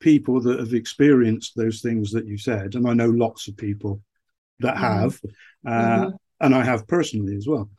people 0.00 0.40
that 0.42 0.60
have 0.60 0.74
experienced 0.74 1.54
those 1.56 1.80
things 1.80 2.12
that 2.12 2.26
you 2.26 2.36
said, 2.36 2.74
and 2.74 2.86
I 2.86 2.92
know 2.92 3.08
lots 3.08 3.48
of 3.48 3.56
people 3.56 4.00
that 4.62 4.74
mm-hmm. 4.74 4.84
have, 4.84 5.20
uh, 5.66 5.70
mm-hmm. 5.70 6.10
and 6.40 6.54
I 6.54 6.64
have 6.64 6.86
personally 6.86 7.36
as 7.36 7.46
well. 7.46 7.70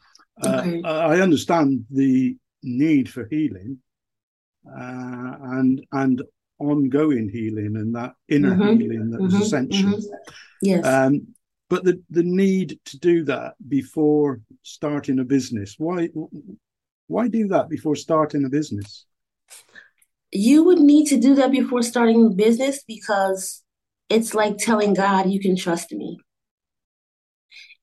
Uh, 0.41 0.63
okay. 0.65 0.81
I 0.83 1.19
understand 1.19 1.85
the 1.91 2.37
need 2.63 3.09
for 3.09 3.27
healing 3.29 3.79
uh, 4.67 5.35
and 5.41 5.85
and 5.91 6.21
ongoing 6.59 7.29
healing 7.29 7.75
and 7.75 7.95
that 7.95 8.13
inner 8.29 8.55
mm-hmm. 8.55 8.79
healing 8.79 9.09
that 9.11 9.21
is 9.23 9.33
mm-hmm. 9.33 9.43
essential. 9.43 9.89
Mm-hmm. 9.91 10.07
Yes. 10.61 10.85
Um, 10.85 11.33
but 11.73 11.83
the 11.83 12.01
the 12.11 12.21
need 12.23 12.79
to 12.85 12.99
do 12.99 13.23
that 13.23 13.55
before 13.67 14.41
starting 14.61 15.17
a 15.17 15.23
business 15.23 15.75
why 15.79 16.07
why 17.07 17.27
do 17.27 17.47
that 17.47 17.67
before 17.67 17.95
starting 17.95 18.45
a 18.45 18.49
business 18.49 19.05
you 20.31 20.63
would 20.63 20.79
need 20.79 21.07
to 21.07 21.19
do 21.19 21.33
that 21.33 21.51
before 21.51 21.81
starting 21.81 22.27
a 22.27 22.29
business 22.29 22.83
because 22.87 23.63
it's 24.07 24.35
like 24.35 24.57
telling 24.57 24.93
god 24.93 25.31
you 25.31 25.39
can 25.39 25.55
trust 25.55 25.91
me 25.91 26.19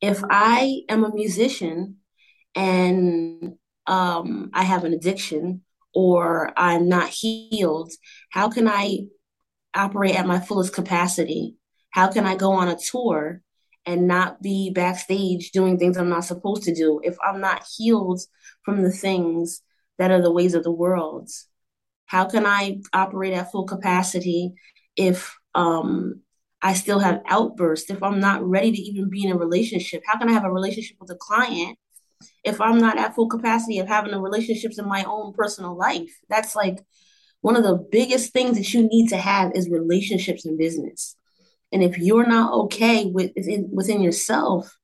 if 0.01 0.23
I 0.29 0.83
am 0.89 1.05
a 1.05 1.15
musician 1.15 1.97
and 2.55 3.55
um, 3.87 4.51
I 4.53 4.63
have 4.63 4.85
an 4.85 4.93
addiction 4.93 5.63
or 5.95 6.53
I'm 6.57 6.89
not 6.89 7.09
healed, 7.09 7.93
how 8.31 8.49
can 8.49 8.69
I 8.69 9.01
operate 9.75 10.17
at 10.17 10.27
my 10.27 10.41
fullest 10.41 10.75
capacity? 10.75 11.57
How 11.91 12.09
can 12.09 12.25
I 12.25 12.37
go 12.37 12.53
on 12.53 12.69
a 12.69 12.79
tour 12.79 13.43
and 13.87 14.07
not 14.07 14.41
be 14.43 14.71
backstage 14.71 15.51
doing 15.51 15.79
things 15.79 15.97
I'm 15.97 16.09
not 16.09 16.25
supposed 16.25 16.63
to 16.65 16.75
do 16.75 17.01
if 17.03 17.17
I'm 17.25 17.41
not 17.41 17.67
healed 17.77 18.21
from 18.65 18.83
the 18.83 18.93
things 18.93 19.63
that 19.99 20.11
are 20.11 20.23
the 20.23 20.33
ways 20.33 20.55
of 20.55 20.63
the 20.63 20.71
world? 20.71 21.29
How 22.07 22.25
can 22.25 22.47
I 22.47 22.81
operate 22.93 23.33
at 23.33 23.53
full 23.53 23.65
capacity 23.65 24.55
if 24.97 25.37
um, 25.55 26.23
I 26.63 26.75
still 26.75 26.99
have 26.99 27.23
outbursts, 27.27 27.91
if 27.91 28.03
I'm 28.03 28.21
not 28.21 28.45
ready 28.45 28.73
to 28.73 28.83
even 28.83 29.09
be 29.09 29.25
in 29.25 29.33
a 29.33 29.39
relationship, 29.39 30.03
how 30.07 30.19
can 30.19 30.29
I 30.29 30.33
have 30.33 30.45
a 30.45 30.53
relationship 30.53 30.99
with 31.01 31.11
a 31.11 31.17
client 31.17 31.79
if 32.45 32.61
I'm 32.61 32.79
not 32.79 32.99
at 32.99 33.15
full 33.15 33.29
capacity 33.29 33.79
of 33.79 33.89
having 33.89 34.13
the 34.13 34.21
relationships 34.21 34.79
in 34.79 34.87
my 34.87 35.05
own 35.05 35.33
personal 35.33 35.77
life? 35.77 36.11
That's 36.29 36.55
like 36.55 36.85
one 37.41 37.57
of 37.57 37.63
the 37.63 37.77
biggest 37.77 38.33
things 38.33 38.59
that 38.59 38.75
you 38.75 38.83
need 38.83 39.09
to 39.09 39.17
have 39.17 39.53
is 39.55 39.71
relationships 39.71 40.45
in 40.45 40.59
business. 40.59 41.17
And 41.73 41.83
if 41.83 41.99
you're 41.99 42.27
not 42.27 42.53
okay 42.65 43.07
with 43.07 43.33
within, 43.35 43.71
within 43.73 44.03
yourself 44.03 44.77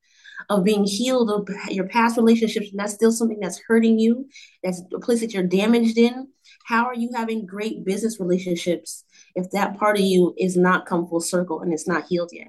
of 0.48 0.64
being 0.64 0.84
healed 0.84 1.30
of 1.30 1.48
your 1.70 1.88
past 1.88 2.16
relationships, 2.16 2.70
and 2.70 2.78
that's 2.78 2.94
still 2.94 3.12
something 3.12 3.40
that's 3.40 3.60
hurting 3.66 3.98
you, 3.98 4.28
that's 4.62 4.80
a 4.94 4.98
place 5.00 5.20
that 5.20 5.34
you're 5.34 5.42
damaged 5.42 5.98
in, 5.98 6.28
how 6.64 6.86
are 6.86 6.94
you 6.94 7.10
having 7.14 7.44
great 7.44 7.84
business 7.84 8.20
relationships 8.20 9.04
if 9.36 9.50
that 9.50 9.78
part 9.78 9.96
of 9.96 10.04
you 10.04 10.34
is 10.36 10.56
not 10.56 10.86
come 10.86 11.06
full 11.06 11.20
circle 11.20 11.60
and 11.60 11.72
it's 11.72 11.86
not 11.86 12.06
healed 12.08 12.30
yet. 12.32 12.48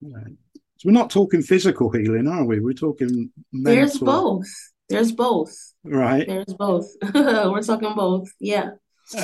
Right. 0.00 0.36
So 0.76 0.88
we're 0.88 0.92
not 0.92 1.10
talking 1.10 1.42
physical 1.42 1.90
healing, 1.90 2.28
are 2.28 2.44
we? 2.44 2.60
We're 2.60 2.74
talking 2.74 3.30
mental. 3.52 3.74
There's 3.74 3.98
both. 3.98 4.46
There's 4.88 5.12
both. 5.12 5.54
Right. 5.82 6.26
There's 6.26 6.54
both. 6.54 6.86
we're 7.14 7.62
talking 7.62 7.94
both. 7.94 8.30
Yeah. 8.38 8.72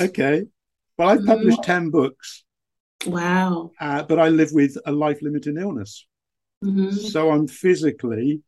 Okay. 0.01 0.45
Well, 0.97 1.09
I've 1.09 1.25
published 1.25 1.61
mm-hmm. 1.61 1.83
10 1.85 1.89
books. 1.91 2.43
Wow. 3.05 3.71
Uh, 3.79 4.03
but 4.03 4.19
I 4.19 4.29
live 4.29 4.49
with 4.51 4.77
a 4.85 4.91
life 4.91 5.19
limiting 5.21 5.57
illness. 5.57 6.05
Mm-hmm. 6.63 6.91
So 6.91 7.31
I'm 7.31 7.47
physically 7.47 8.41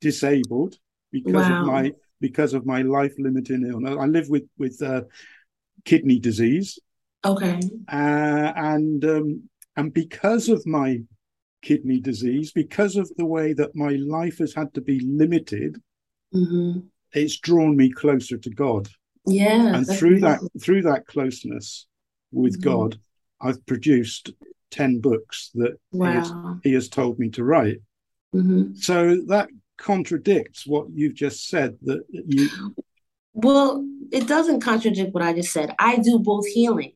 disabled 0.00 0.76
because 1.12 1.48
wow. 1.48 1.60
of 1.60 1.66
my 1.66 1.92
because 2.20 2.54
of 2.54 2.66
my 2.66 2.82
life 2.82 3.14
limiting 3.18 3.66
illness. 3.66 3.96
I 3.98 4.06
live 4.06 4.28
with 4.28 4.44
with 4.58 4.82
uh, 4.82 5.02
kidney 5.84 6.18
disease, 6.18 6.78
Okay. 7.24 7.60
Uh, 7.88 8.52
and 8.56 9.04
um, 9.04 9.42
and 9.76 9.92
because 9.92 10.48
of 10.48 10.66
my 10.66 11.00
kidney 11.62 12.00
disease, 12.00 12.52
because 12.52 12.96
of 12.96 13.10
the 13.16 13.26
way 13.26 13.52
that 13.52 13.76
my 13.76 13.90
life 13.90 14.38
has 14.38 14.54
had 14.54 14.72
to 14.74 14.80
be 14.80 15.00
limited, 15.00 15.76
mm-hmm. 16.34 16.80
it's 17.12 17.38
drawn 17.38 17.76
me 17.76 17.90
closer 17.90 18.38
to 18.38 18.50
God. 18.50 18.88
Yeah. 19.26 19.74
And 19.74 19.86
through 19.86 20.20
that 20.20 20.40
through 20.62 20.82
that 20.82 21.06
closeness 21.06 21.86
with 22.32 22.60
mm-hmm. 22.60 22.70
God, 22.70 22.98
I've 23.40 23.64
produced 23.66 24.32
ten 24.70 25.00
books 25.00 25.50
that 25.54 25.78
wow. 25.92 26.10
he, 26.10 26.18
has, 26.18 26.32
he, 26.64 26.72
has, 26.74 26.88
told 26.88 27.18
me 27.18 27.28
to 27.30 27.44
write. 27.44 27.78
Mm-hmm. 28.34 28.74
So 28.74 29.20
that 29.26 29.48
contradicts 29.76 30.66
what 30.66 30.86
you've 30.94 31.14
just 31.14 31.48
said 31.48 31.76
that 31.82 32.02
you. 32.10 32.48
Well, 33.32 33.86
it 34.10 34.26
doesn't 34.26 34.60
contradict 34.60 35.14
what 35.14 35.22
I 35.22 35.32
just 35.32 35.52
said. 35.52 35.74
I 35.78 35.98
do 35.98 36.18
both 36.18 36.46
healing. 36.46 36.92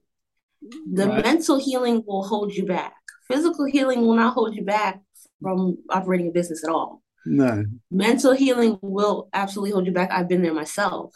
The 0.93 1.09
right. 1.09 1.25
mental 1.25 1.59
healing 1.59 2.03
will 2.07 2.25
hold 2.25 2.55
you 2.55 2.65
back. 2.67 2.95
Physical 3.29 3.65
healing 3.65 4.03
will 4.03 4.15
not 4.15 4.35
hold 4.35 4.55
you 4.55 4.65
back 4.65 5.01
from 5.41 5.79
operating 5.91 6.29
a 6.29 6.33
business 6.33 6.65
at 6.65 6.71
all. 6.71 7.03
No. 7.27 7.65
Mental 7.91 8.33
healing 8.33 8.79
will 8.83 9.29
absolutely 9.33 9.73
hold 9.73 9.87
you 9.87 9.93
back. 9.93 10.11
I've 10.11 10.29
been 10.29 10.43
there 10.43 10.55
myself. 10.55 11.15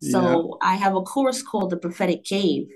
So 0.00 0.58
yeah. 0.62 0.68
I 0.68 0.74
have 0.76 0.96
a 0.96 1.02
course 1.02 1.42
called 1.42 1.70
the 1.70 1.76
prophetic 1.76 2.24
cave. 2.24 2.68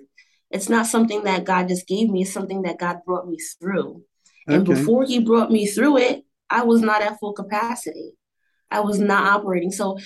It's 0.50 0.68
not 0.68 0.86
something 0.86 1.24
that 1.24 1.44
God 1.44 1.68
just 1.68 1.88
gave 1.88 2.08
me, 2.08 2.22
it's 2.22 2.32
something 2.32 2.62
that 2.62 2.78
God 2.78 2.98
brought 3.04 3.28
me 3.28 3.38
through. 3.60 4.04
Okay. 4.48 4.56
And 4.56 4.64
before 4.64 5.04
he 5.04 5.18
brought 5.18 5.50
me 5.50 5.66
through 5.66 5.98
it, 5.98 6.24
I 6.48 6.62
was 6.62 6.82
not 6.82 7.02
at 7.02 7.18
full 7.18 7.32
capacity. 7.32 8.12
I 8.70 8.80
was 8.80 9.00
not 9.00 9.26
operating. 9.26 9.72
So 9.72 9.98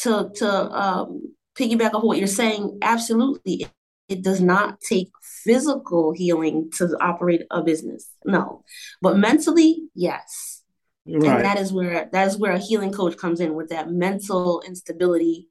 to 0.00 0.30
to 0.36 0.48
um, 0.72 1.34
piggyback 1.56 1.94
off 1.94 2.02
what 2.02 2.18
you're 2.18 2.26
saying, 2.26 2.78
absolutely, 2.82 3.68
it 4.08 4.22
does 4.22 4.40
not 4.40 4.80
take 4.80 5.10
physical 5.44 6.12
healing 6.12 6.70
to 6.76 6.96
operate 7.00 7.42
a 7.50 7.62
business. 7.62 8.10
No. 8.24 8.64
But 9.00 9.18
mentally, 9.18 9.84
yes. 9.94 10.62
Right. 11.06 11.36
And 11.36 11.44
that 11.44 11.58
is 11.58 11.72
where 11.72 12.08
that 12.10 12.26
is 12.26 12.36
where 12.36 12.52
a 12.52 12.58
healing 12.58 12.92
coach 12.92 13.16
comes 13.16 13.40
in 13.40 13.54
with 13.54 13.68
that 13.68 13.90
mental 13.90 14.62
instability 14.66 15.48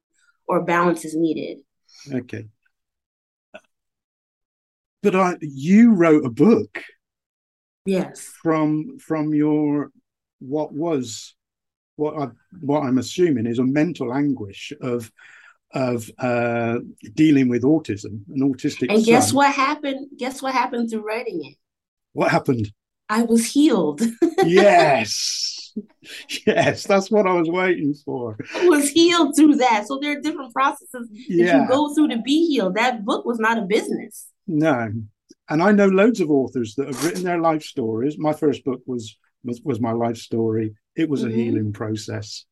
or 0.47 0.63
balance 0.63 1.05
is 1.05 1.15
needed. 1.15 1.59
Okay. 2.11 2.47
But 5.01 5.15
I 5.15 5.37
you 5.41 5.93
wrote 5.93 6.25
a 6.25 6.29
book. 6.29 6.83
Yes. 7.85 8.33
From 8.43 8.97
from 8.99 9.33
your 9.33 9.91
what 10.39 10.73
was 10.73 11.35
what 11.95 12.17
I 12.21 12.31
what 12.59 12.81
I'm 12.81 12.97
assuming 12.97 13.45
is 13.45 13.59
a 13.59 13.63
mental 13.63 14.13
anguish 14.13 14.73
of 14.81 15.09
of 15.73 16.09
uh, 16.19 16.79
dealing 17.13 17.49
with 17.49 17.63
autism, 17.63 18.21
an 18.33 18.53
autistic. 18.53 18.93
And 18.93 19.03
guess 19.03 19.33
what 19.33 19.53
happened? 19.53 20.07
Guess 20.17 20.41
what 20.41 20.53
happened 20.53 20.89
through 20.89 21.05
writing 21.05 21.43
it? 21.43 21.57
What 22.13 22.31
happened? 22.31 22.71
I 23.09 23.23
was 23.23 23.45
healed. 23.45 24.01
yes. 24.43 25.73
Yes, 26.47 26.85
that's 26.85 27.11
what 27.11 27.27
I 27.27 27.33
was 27.33 27.49
waiting 27.49 27.93
for. 27.93 28.37
I 28.55 28.69
was 28.69 28.89
healed 28.89 29.35
through 29.35 29.55
that. 29.55 29.85
So 29.87 29.99
there 30.01 30.17
are 30.17 30.21
different 30.21 30.53
processes 30.53 31.09
yeah. 31.11 31.45
that 31.45 31.61
you 31.61 31.67
go 31.67 31.93
through 31.93 32.09
to 32.09 32.21
be 32.21 32.47
healed. 32.47 32.75
That 32.75 33.03
book 33.03 33.25
was 33.25 33.39
not 33.39 33.57
a 33.57 33.63
business. 33.63 34.27
No. 34.47 34.91
And 35.49 35.61
I 35.61 35.71
know 35.71 35.87
loads 35.87 36.21
of 36.21 36.31
authors 36.31 36.75
that 36.75 36.87
have 36.87 37.03
written 37.03 37.23
their 37.23 37.41
life 37.41 37.63
stories. 37.63 38.17
My 38.17 38.33
first 38.33 38.63
book 38.63 38.81
was 38.85 39.17
was, 39.43 39.61
was 39.61 39.79
my 39.79 39.91
life 39.91 40.17
story. 40.17 40.75
It 40.95 41.09
was 41.09 41.21
mm-hmm. 41.21 41.31
a 41.31 41.35
healing 41.35 41.73
process. 41.73 42.45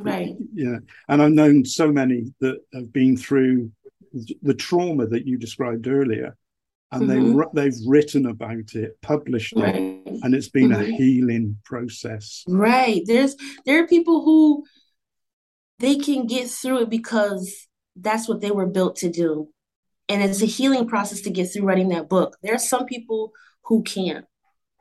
Right. 0.00 0.34
Yeah. 0.54 0.78
And 1.08 1.22
I've 1.22 1.32
known 1.32 1.64
so 1.64 1.92
many 1.92 2.32
that 2.40 2.58
have 2.72 2.92
been 2.92 3.16
through 3.16 3.70
the 4.42 4.54
trauma 4.54 5.06
that 5.06 5.26
you 5.26 5.38
described 5.38 5.86
earlier 5.86 6.36
and 6.92 7.08
mm-hmm. 7.08 7.40
they 7.54 7.70
they've 7.70 7.78
written 7.86 8.26
about 8.26 8.74
it, 8.74 9.00
published 9.00 9.54
right. 9.56 9.74
it, 9.74 10.06
and 10.22 10.34
it's 10.34 10.48
been 10.48 10.70
mm-hmm. 10.70 10.92
a 10.92 10.96
healing 10.96 11.56
process. 11.64 12.44
Right. 12.48 13.02
There's 13.06 13.36
there 13.64 13.82
are 13.82 13.86
people 13.86 14.24
who 14.24 14.64
they 15.78 15.96
can 15.96 16.26
get 16.26 16.50
through 16.50 16.82
it 16.82 16.90
because 16.90 17.68
that's 17.96 18.28
what 18.28 18.40
they 18.40 18.50
were 18.50 18.66
built 18.66 18.96
to 18.96 19.10
do. 19.10 19.48
And 20.08 20.22
it's 20.22 20.42
a 20.42 20.46
healing 20.46 20.88
process 20.88 21.20
to 21.22 21.30
get 21.30 21.52
through 21.52 21.64
writing 21.64 21.90
that 21.90 22.08
book. 22.08 22.36
There 22.42 22.54
are 22.54 22.58
some 22.58 22.86
people 22.86 23.32
who 23.64 23.82
can't. 23.82 24.24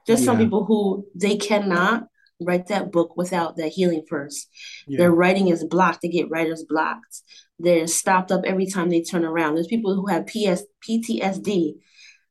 There's 0.07 0.21
yeah. 0.21 0.25
some 0.25 0.37
people 0.39 0.65
who 0.65 1.05
they 1.13 1.37
cannot 1.37 2.07
write 2.39 2.67
that 2.67 2.91
book 2.91 3.15
without 3.17 3.57
that 3.57 3.69
healing 3.69 4.03
first. 4.09 4.49
Yeah. 4.87 4.99
Their 4.99 5.11
writing 5.11 5.49
is 5.49 5.63
blocked. 5.63 6.01
They 6.01 6.09
get 6.09 6.29
writers 6.29 6.63
blocked. 6.63 7.21
They're 7.59 7.87
stopped 7.87 8.31
up 8.31 8.43
every 8.45 8.67
time 8.67 8.89
they 8.89 9.01
turn 9.01 9.25
around. 9.25 9.55
There's 9.55 9.67
people 9.67 9.95
who 9.95 10.07
have 10.07 10.27
PS, 10.27 10.63
PTSD 10.87 11.75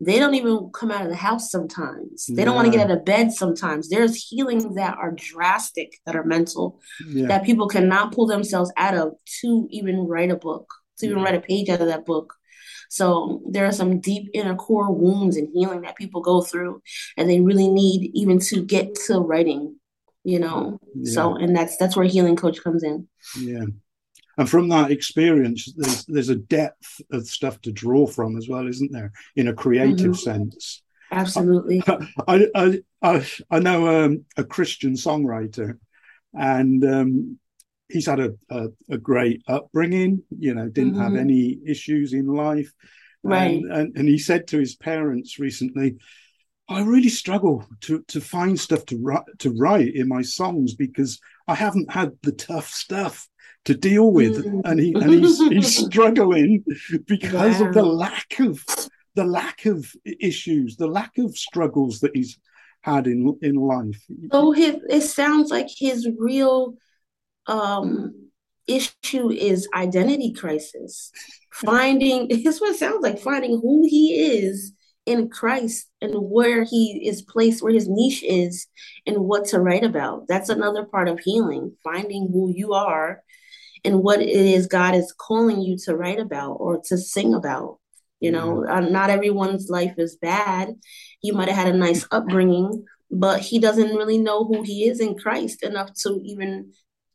they 0.01 0.19
don't 0.19 0.35
even 0.35 0.71
come 0.73 0.91
out 0.91 1.03
of 1.03 1.09
the 1.09 1.17
house 1.17 1.51
sometimes. 1.51 2.27
They 2.27 2.35
yeah. 2.35 2.45
don't 2.45 2.55
want 2.55 2.67
to 2.67 2.73
get 2.77 2.89
out 2.89 2.97
of 2.97 3.05
bed 3.05 3.33
sometimes. 3.33 3.89
There's 3.89 4.15
healings 4.15 4.75
that 4.77 4.97
are 4.97 5.13
drastic, 5.13 5.93
that 6.07 6.15
are 6.15 6.25
mental, 6.25 6.81
yeah. 7.05 7.27
that 7.27 7.45
people 7.45 7.67
cannot 7.67 8.13
pull 8.13 8.27
themselves 8.27 8.73
out 8.77 8.95
of 8.95 9.15
to 9.41 9.67
even 9.71 10.07
write 10.07 10.31
a 10.31 10.37
book, 10.37 10.73
to 10.99 11.07
even 11.07 11.23
write 11.23 11.35
a 11.35 11.41
page 11.41 11.69
out 11.69 11.81
of 11.81 11.89
that 11.89 12.07
book. 12.07 12.33
So 12.91 13.43
there 13.51 13.67
are 13.67 13.73
some 13.73 14.01
deep 14.01 14.31
inner 14.35 14.55
core 14.55 14.93
wounds 14.93 15.37
and 15.37 15.49
healing 15.53 15.83
that 15.83 15.97
people 15.97 16.21
go 16.21 16.43
through, 16.43 16.81
and 17.17 17.29
they 17.29 17.41
really 17.41 17.69
need 17.69 18.13
even 18.15 18.39
to 18.41 18.65
get 18.65 18.95
to 19.07 19.19
writing. 19.19 19.78
You 20.25 20.41
know, 20.41 20.81
yeah. 20.95 21.13
so 21.13 21.37
and 21.37 21.57
that's 21.57 21.77
that's 21.77 21.97
where 21.97 22.07
healing 22.07 22.37
coach 22.37 22.63
comes 22.63 22.83
in. 22.83 23.09
Yeah, 23.39 23.65
and 24.39 24.49
from 24.49 24.69
that 24.69 24.91
experience 24.91 25.71
there's 25.77 26.05
there's 26.07 26.29
a 26.31 26.37
depth 26.37 27.01
of 27.13 27.27
stuff 27.27 27.61
to 27.61 27.73
draw 27.73 28.07
from 28.07 28.39
as 28.39 28.49
well 28.49 28.67
isn't 28.67 28.93
there 28.93 29.13
in 29.37 29.49
a 29.49 29.53
creative 29.53 30.13
mm-hmm. 30.13 30.31
sense 30.31 30.83
absolutely 31.11 31.83
i 32.29 32.47
i 32.55 32.81
i, 33.03 33.27
I 33.51 33.59
know 33.59 34.05
um, 34.05 34.25
a 34.37 34.45
christian 34.45 34.95
songwriter 34.95 35.79
and 36.35 36.85
um, 36.85 37.39
he's 37.89 38.07
had 38.07 38.21
a, 38.21 38.35
a, 38.51 38.69
a, 38.91 38.99
great 38.99 39.43
upbringing 39.49 40.23
you 40.39 40.55
know 40.55 40.69
didn't 40.69 40.93
mm-hmm. 40.93 41.03
have 41.03 41.17
any 41.17 41.59
issues 41.67 42.13
in 42.13 42.27
life 42.27 42.73
right 43.23 43.57
and, 43.57 43.73
and, 43.73 43.97
and 43.97 44.09
he 44.09 44.19
said 44.19 44.47
to 44.49 44.59
his 44.59 44.77
parents 44.77 45.39
recently 45.39 45.97
I 46.69 46.83
really 46.83 47.09
struggle 47.09 47.65
to 47.83 48.05
to 48.09 48.21
find 48.21 48.59
stuff 48.59 48.85
to 48.87 48.99
write 48.99 49.25
to 49.39 49.51
write 49.51 49.95
in 49.95 50.09
my 50.09 50.23
songs 50.23 50.75
because 50.75 51.19
I 51.47 51.55
haven't 51.55 51.91
had 51.91 52.13
the 52.23 52.33
tough 52.33 52.69
stuff 52.69 53.27
to 53.65 53.75
deal 53.75 54.13
with, 54.13 54.45
mm. 54.45 54.61
and 54.65 54.79
he 54.79 54.93
and 54.93 55.11
he's 55.11 55.39
he's 55.49 55.87
struggling 55.87 56.65
because 57.07 57.61
of 57.61 57.73
the 57.73 57.83
lack 57.83 58.39
of 58.41 58.65
the 59.15 59.25
lack 59.25 59.65
of 59.65 59.91
issues, 60.05 60.77
the 60.77 60.87
lack 60.87 61.17
of 61.19 61.37
struggles 61.37 62.01
that 62.01 62.15
he's 62.15 62.39
had 62.83 63.07
in 63.07 63.39
in 63.41 63.55
life. 63.55 64.05
So 64.31 64.53
his 64.53 64.77
it 64.91 65.03
sounds 65.03 65.51
like 65.51 65.69
his 65.75 66.07
real 66.19 66.75
um 67.47 68.31
issue 68.67 69.31
is 69.31 69.67
identity 69.75 70.35
crisis. 70.35 71.11
Finding 71.53 72.27
it's 72.31 72.61
what 72.61 72.75
it 72.75 72.79
sounds 72.79 73.03
like 73.03 73.19
finding 73.19 73.53
who 73.53 73.87
he 73.89 74.37
is 74.37 74.73
in 75.09 75.29
Christ 75.29 75.89
and 76.01 76.13
where 76.15 76.65
he 76.65 77.09
is 77.09 77.23
placed, 77.23 77.63
where 77.63 77.73
his 77.73 77.89
niche 77.89 78.23
is, 78.23 78.67
and 79.07 79.19
what 79.19 79.47
to 79.47 79.61
write 79.61 79.85
about. 79.85 80.29
That's 80.29 80.49
another 80.49 80.85
part 80.85 81.09
of 81.09 81.21
healing, 81.21 81.77
finding 81.83 82.29
who 82.33 82.53
you 82.55 82.75
are 82.75 83.23
and 83.85 84.03
what 84.03 84.21
it 84.21 84.29
is 84.29 84.67
God 84.67 84.95
is 84.95 85.13
calling 85.13 85.61
you 85.61 85.77
to 85.85 85.97
write 85.97 86.19
about 86.19 86.55
or 86.55 86.81
to 86.87 86.97
sing 86.97 87.35
about. 87.35 87.79
You 88.21 88.33
know, 88.33 88.67
uh, 88.67 88.81
not 88.81 89.11
everyone's 89.11 89.69
life 89.69 89.95
is 89.97 90.17
bad. 90.17 90.75
You 91.23 91.35
might 91.35 91.49
have 91.49 91.67
had 91.67 91.75
a 91.75 91.79
nice 91.79 92.05
upbringing, 92.11 92.85
but 93.11 93.41
he 93.41 93.61
doesn't 93.61 93.95
really 93.95 94.19
know 94.19 94.45
who 94.45 94.63
he 94.63 94.89
is 94.89 94.99
in 95.01 95.17
Christ 95.17 95.63
enough 95.63 95.95
to 96.03 96.21
even 96.25 96.73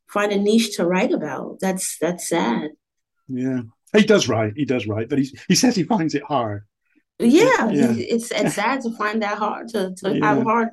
find 0.08 0.32
a 0.32 0.38
niche 0.38 0.78
to 0.78 0.86
write 0.86 1.12
about. 1.12 1.58
That's 1.60 1.98
that's 2.00 2.30
sad. 2.30 2.72
Yeah, 3.28 3.64
he 3.94 4.04
does 4.04 4.30
write. 4.30 4.54
He 4.56 4.64
does 4.64 4.88
write, 4.88 5.10
but 5.10 5.20
he 5.20 5.38
he 5.50 5.56
says 5.56 5.76
he 5.76 5.84
finds 5.84 6.16
it 6.16 6.24
hard. 6.24 6.64
Yeah, 7.20 7.70
yeah. 7.70 7.94
it's 7.96 8.32
it's 8.32 8.56
sad 8.56 8.82
to 8.82 8.96
find 8.98 9.22
that 9.22 9.38
hard 9.38 9.70
to 9.70 9.94
to 9.98 10.18
yeah. 10.18 10.34
have 10.34 10.44
hard. 10.44 10.70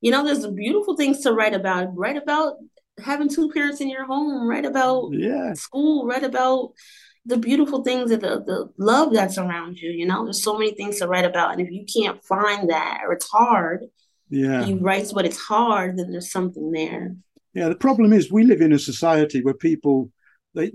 You 0.00 0.10
know, 0.10 0.24
there's 0.24 0.46
beautiful 0.46 0.96
things 0.96 1.20
to 1.20 1.32
write 1.32 1.54
about. 1.54 1.96
Write 1.96 2.16
about 2.16 2.54
having 3.02 3.28
two 3.28 3.50
parents 3.50 3.80
in 3.80 3.88
your 3.88 4.04
home, 4.04 4.48
write 4.48 4.64
about 4.64 5.10
yeah. 5.12 5.54
school, 5.54 6.06
write 6.06 6.24
about 6.24 6.72
the 7.26 7.36
beautiful 7.36 7.82
things 7.82 8.10
and 8.10 8.22
the, 8.22 8.42
the 8.44 8.70
love 8.78 9.12
that's 9.12 9.38
around 9.38 9.76
you. 9.78 9.90
You 9.90 10.06
know, 10.06 10.24
there's 10.24 10.42
so 10.42 10.58
many 10.58 10.74
things 10.74 10.98
to 10.98 11.06
write 11.06 11.24
about. 11.24 11.52
And 11.52 11.60
if 11.60 11.70
you 11.70 11.84
can't 11.84 12.22
find 12.24 12.70
that 12.70 13.00
or 13.04 13.12
it's 13.12 13.28
hard, 13.28 13.84
yeah, 14.28 14.64
you 14.64 14.78
write 14.78 15.10
but 15.14 15.26
it's 15.26 15.40
hard, 15.40 15.98
then 15.98 16.10
there's 16.10 16.30
something 16.30 16.70
there. 16.72 17.16
Yeah, 17.52 17.68
the 17.68 17.74
problem 17.74 18.12
is 18.12 18.30
we 18.30 18.44
live 18.44 18.60
in 18.60 18.72
a 18.72 18.78
society 18.78 19.42
where 19.42 19.54
people 19.54 20.10
they 20.54 20.72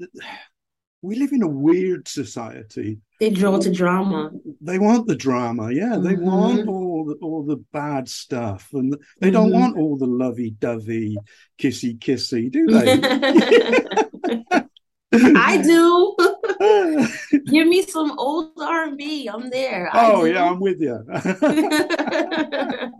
we 1.01 1.15
live 1.15 1.31
in 1.31 1.41
a 1.41 1.47
weird 1.47 2.07
society. 2.07 2.99
They 3.19 3.29
draw 3.29 3.57
to 3.59 3.71
drama. 3.71 4.31
They 4.59 4.77
want 4.77 5.07
the 5.07 5.15
drama, 5.15 5.71
yeah. 5.71 5.97
They 5.97 6.15
mm-hmm. 6.15 6.25
want 6.25 6.67
all 6.67 7.05
the, 7.05 7.13
all 7.21 7.43
the 7.43 7.63
bad 7.71 8.09
stuff, 8.09 8.69
and 8.73 8.97
they 9.21 9.31
don't 9.31 9.51
mm-hmm. 9.51 9.59
want 9.59 9.77
all 9.77 9.97
the 9.97 10.05
lovey-dovey, 10.05 11.17
kissy-kissy, 11.57 12.51
do 12.51 12.67
they? 12.67 14.63
I 15.11 15.61
do. 15.61 16.15
Give 17.45 17.67
me 17.67 17.83
some 17.83 18.17
old 18.17 18.51
R 18.59 18.85
and 18.85 18.97
B. 18.97 19.27
I'm 19.27 19.49
there. 19.49 19.89
oh 19.93 20.25
yeah, 20.25 20.43
I'm 20.45 20.59
with 20.59 20.81
you. 20.81 21.03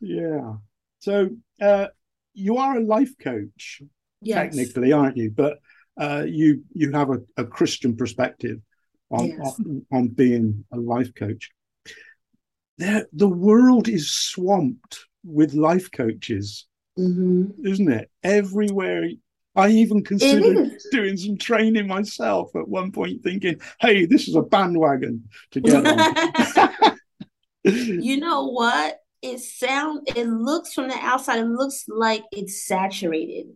yeah. 0.00 0.54
So 1.00 1.30
uh, 1.60 1.88
you 2.34 2.56
are 2.58 2.78
a 2.78 2.84
life 2.84 3.12
coach, 3.18 3.82
yes. 4.20 4.36
technically, 4.36 4.92
aren't 4.92 5.16
you? 5.16 5.30
But 5.30 5.58
uh, 5.98 6.24
you 6.26 6.64
you 6.72 6.92
have 6.92 7.10
a, 7.10 7.18
a 7.36 7.44
Christian 7.44 7.96
perspective 7.96 8.60
on, 9.12 9.26
yes. 9.26 9.58
on, 9.58 9.86
on 9.92 10.08
being 10.08 10.64
a 10.72 10.76
life 10.76 11.14
coach. 11.14 11.50
There, 12.78 13.06
the 13.12 13.28
world 13.28 13.88
is 13.88 14.10
swamped 14.10 15.06
with 15.24 15.54
life 15.54 15.90
coaches, 15.92 16.66
mm-hmm. 16.98 17.66
isn't 17.66 17.92
it? 17.92 18.10
Everywhere. 18.22 19.08
I 19.54 19.68
even 19.68 20.02
considered 20.02 20.78
doing 20.90 21.18
some 21.18 21.36
training 21.36 21.86
myself 21.86 22.56
at 22.56 22.66
one 22.66 22.90
point, 22.90 23.22
thinking, 23.22 23.60
"Hey, 23.80 24.06
this 24.06 24.26
is 24.26 24.34
a 24.34 24.40
bandwagon 24.40 25.28
to 25.50 25.60
get 25.60 25.86
on." 25.86 26.98
you 27.64 28.16
know 28.16 28.46
what? 28.46 28.98
It 29.20 29.40
sounds. 29.40 30.04
It 30.16 30.26
looks 30.26 30.72
from 30.72 30.88
the 30.88 30.96
outside. 30.98 31.40
It 31.40 31.48
looks 31.48 31.84
like 31.86 32.22
it's 32.32 32.66
saturated 32.66 33.48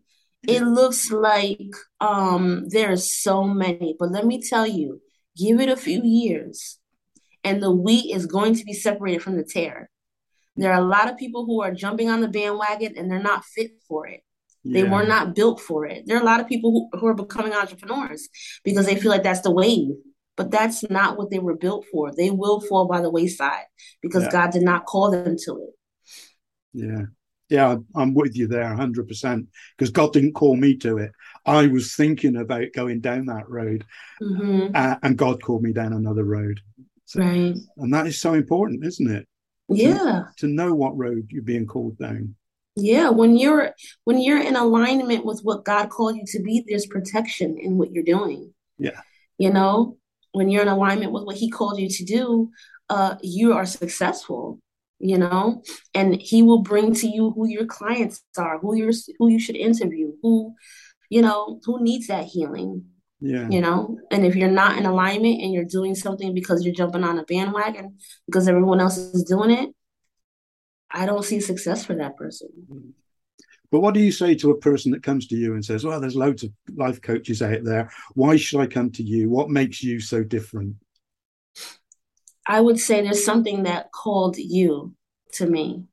it 0.46 0.62
looks 0.62 1.10
like 1.10 1.74
um, 2.00 2.68
there 2.68 2.92
are 2.92 2.96
so 2.96 3.44
many, 3.44 3.96
but 3.98 4.10
let 4.10 4.24
me 4.26 4.42
tell 4.42 4.66
you, 4.66 5.00
give 5.36 5.60
it 5.60 5.68
a 5.68 5.76
few 5.76 6.02
years, 6.02 6.78
and 7.44 7.62
the 7.62 7.70
wheat 7.70 8.14
is 8.14 8.26
going 8.26 8.54
to 8.56 8.64
be 8.64 8.72
separated 8.72 9.22
from 9.22 9.36
the 9.36 9.44
tare. 9.44 9.90
There 10.56 10.72
are 10.72 10.80
a 10.80 10.84
lot 10.84 11.10
of 11.10 11.18
people 11.18 11.44
who 11.44 11.62
are 11.62 11.72
jumping 11.72 12.08
on 12.08 12.22
the 12.22 12.28
bandwagon 12.28 12.94
and 12.96 13.10
they're 13.10 13.22
not 13.22 13.44
fit 13.44 13.72
for 13.86 14.06
it. 14.06 14.22
They 14.64 14.82
yeah. 14.82 14.90
were 14.90 15.04
not 15.04 15.34
built 15.34 15.60
for 15.60 15.86
it. 15.86 16.04
There 16.06 16.16
are 16.16 16.22
a 16.22 16.24
lot 16.24 16.40
of 16.40 16.48
people 16.48 16.72
who, 16.72 16.98
who 16.98 17.06
are 17.06 17.14
becoming 17.14 17.52
entrepreneurs 17.52 18.28
because 18.64 18.86
they 18.86 18.96
feel 18.96 19.10
like 19.10 19.22
that's 19.22 19.42
the 19.42 19.50
wave, 19.50 19.90
but 20.34 20.50
that's 20.50 20.88
not 20.90 21.18
what 21.18 21.30
they 21.30 21.38
were 21.38 21.56
built 21.56 21.84
for. 21.92 22.10
They 22.10 22.30
will 22.30 22.60
fall 22.62 22.88
by 22.88 23.00
the 23.00 23.10
wayside 23.10 23.66
because 24.02 24.24
yeah. 24.24 24.32
God 24.32 24.50
did 24.50 24.62
not 24.62 24.86
call 24.86 25.10
them 25.10 25.36
to 25.44 25.52
it. 25.52 25.74
Yeah 26.72 27.02
yeah, 27.48 27.76
I'm 27.94 28.14
with 28.14 28.36
you 28.36 28.48
there 28.48 28.64
100% 28.64 29.46
because 29.76 29.90
God 29.90 30.12
didn't 30.12 30.32
call 30.32 30.56
me 30.56 30.76
to 30.78 30.98
it. 30.98 31.12
I 31.46 31.66
was 31.68 31.94
thinking 31.94 32.36
about 32.36 32.72
going 32.74 33.00
down 33.00 33.26
that 33.26 33.48
road 33.48 33.84
mm-hmm. 34.20 34.72
uh, 34.74 34.96
and 35.02 35.16
God 35.16 35.42
called 35.42 35.62
me 35.62 35.72
down 35.72 35.92
another 35.92 36.24
road. 36.24 36.60
So, 37.04 37.20
right. 37.20 37.54
And 37.76 37.94
that 37.94 38.06
is 38.06 38.20
so 38.20 38.34
important, 38.34 38.84
isn't 38.84 39.10
it? 39.10 39.26
Yeah. 39.68 39.94
To, 39.94 40.28
to 40.38 40.46
know 40.48 40.74
what 40.74 40.98
road 40.98 41.28
you're 41.30 41.42
being 41.42 41.66
called 41.66 41.98
down. 41.98 42.34
Yeah, 42.78 43.08
when 43.08 43.38
you're 43.38 43.72
when 44.04 44.20
you're 44.20 44.42
in 44.42 44.54
alignment 44.54 45.24
with 45.24 45.40
what 45.42 45.64
God 45.64 45.88
called 45.88 46.16
you 46.16 46.24
to 46.26 46.42
be, 46.42 46.62
there's 46.66 46.84
protection 46.84 47.56
in 47.58 47.78
what 47.78 47.90
you're 47.90 48.04
doing. 48.04 48.52
Yeah. 48.76 49.00
You 49.38 49.50
know, 49.50 49.96
when 50.32 50.50
you're 50.50 50.62
in 50.62 50.68
alignment 50.68 51.12
with 51.12 51.24
what 51.24 51.36
he 51.36 51.50
called 51.50 51.78
you 51.78 51.88
to 51.88 52.04
do, 52.04 52.50
uh, 52.90 53.16
you 53.22 53.54
are 53.54 53.64
successful 53.64 54.60
you 54.98 55.18
know 55.18 55.62
and 55.94 56.20
he 56.20 56.42
will 56.42 56.62
bring 56.62 56.94
to 56.94 57.06
you 57.06 57.30
who 57.32 57.46
your 57.46 57.66
clients 57.66 58.22
are 58.38 58.58
who 58.58 58.74
you 58.74 58.90
who 59.18 59.28
you 59.28 59.38
should 59.38 59.56
interview 59.56 60.12
who 60.22 60.54
you 61.10 61.22
know 61.22 61.60
who 61.64 61.82
needs 61.82 62.06
that 62.08 62.24
healing 62.24 62.84
yeah. 63.20 63.48
you 63.48 63.60
know? 63.60 63.98
And 64.10 64.26
if 64.26 64.36
you're 64.36 64.50
not 64.50 64.76
in 64.76 64.86
alignment 64.86 65.40
and 65.40 65.52
you're 65.52 65.64
doing 65.64 65.94
something 65.94 66.34
because 66.34 66.64
you're 66.64 66.74
jumping 66.74 67.04
on 67.04 67.18
a 67.18 67.24
bandwagon 67.24 67.96
because 68.26 68.48
everyone 68.48 68.80
else 68.80 68.98
is 68.98 69.24
doing 69.24 69.50
it 69.50 69.70
i 70.90 71.06
don't 71.06 71.24
see 71.24 71.40
success 71.40 71.84
for 71.84 71.94
that 71.94 72.16
person. 72.16 72.48
Mm-hmm. 72.70 72.90
But 73.72 73.80
what 73.80 73.94
do 73.94 74.00
you 74.00 74.12
say 74.12 74.36
to 74.36 74.52
a 74.52 74.58
person 74.58 74.92
that 74.92 75.02
comes 75.02 75.26
to 75.26 75.36
you 75.36 75.54
and 75.54 75.64
says 75.64 75.84
well 75.84 76.00
there's 76.00 76.16
loads 76.16 76.44
of 76.44 76.52
life 76.74 77.02
coaches 77.02 77.42
out 77.42 77.64
there. 77.64 77.90
Why 78.14 78.36
should 78.36 78.60
i 78.60 78.66
come 78.66 78.90
to 78.92 79.02
you? 79.02 79.28
What 79.28 79.50
makes 79.50 79.82
you 79.82 80.00
so 80.00 80.22
different? 80.22 80.76
I 82.46 82.60
would 82.60 82.78
say 82.78 83.02
there's 83.02 83.24
something 83.24 83.64
that 83.64 83.90
called 83.90 84.36
you 84.36 84.94
to 85.32 85.46
me. 85.46 85.84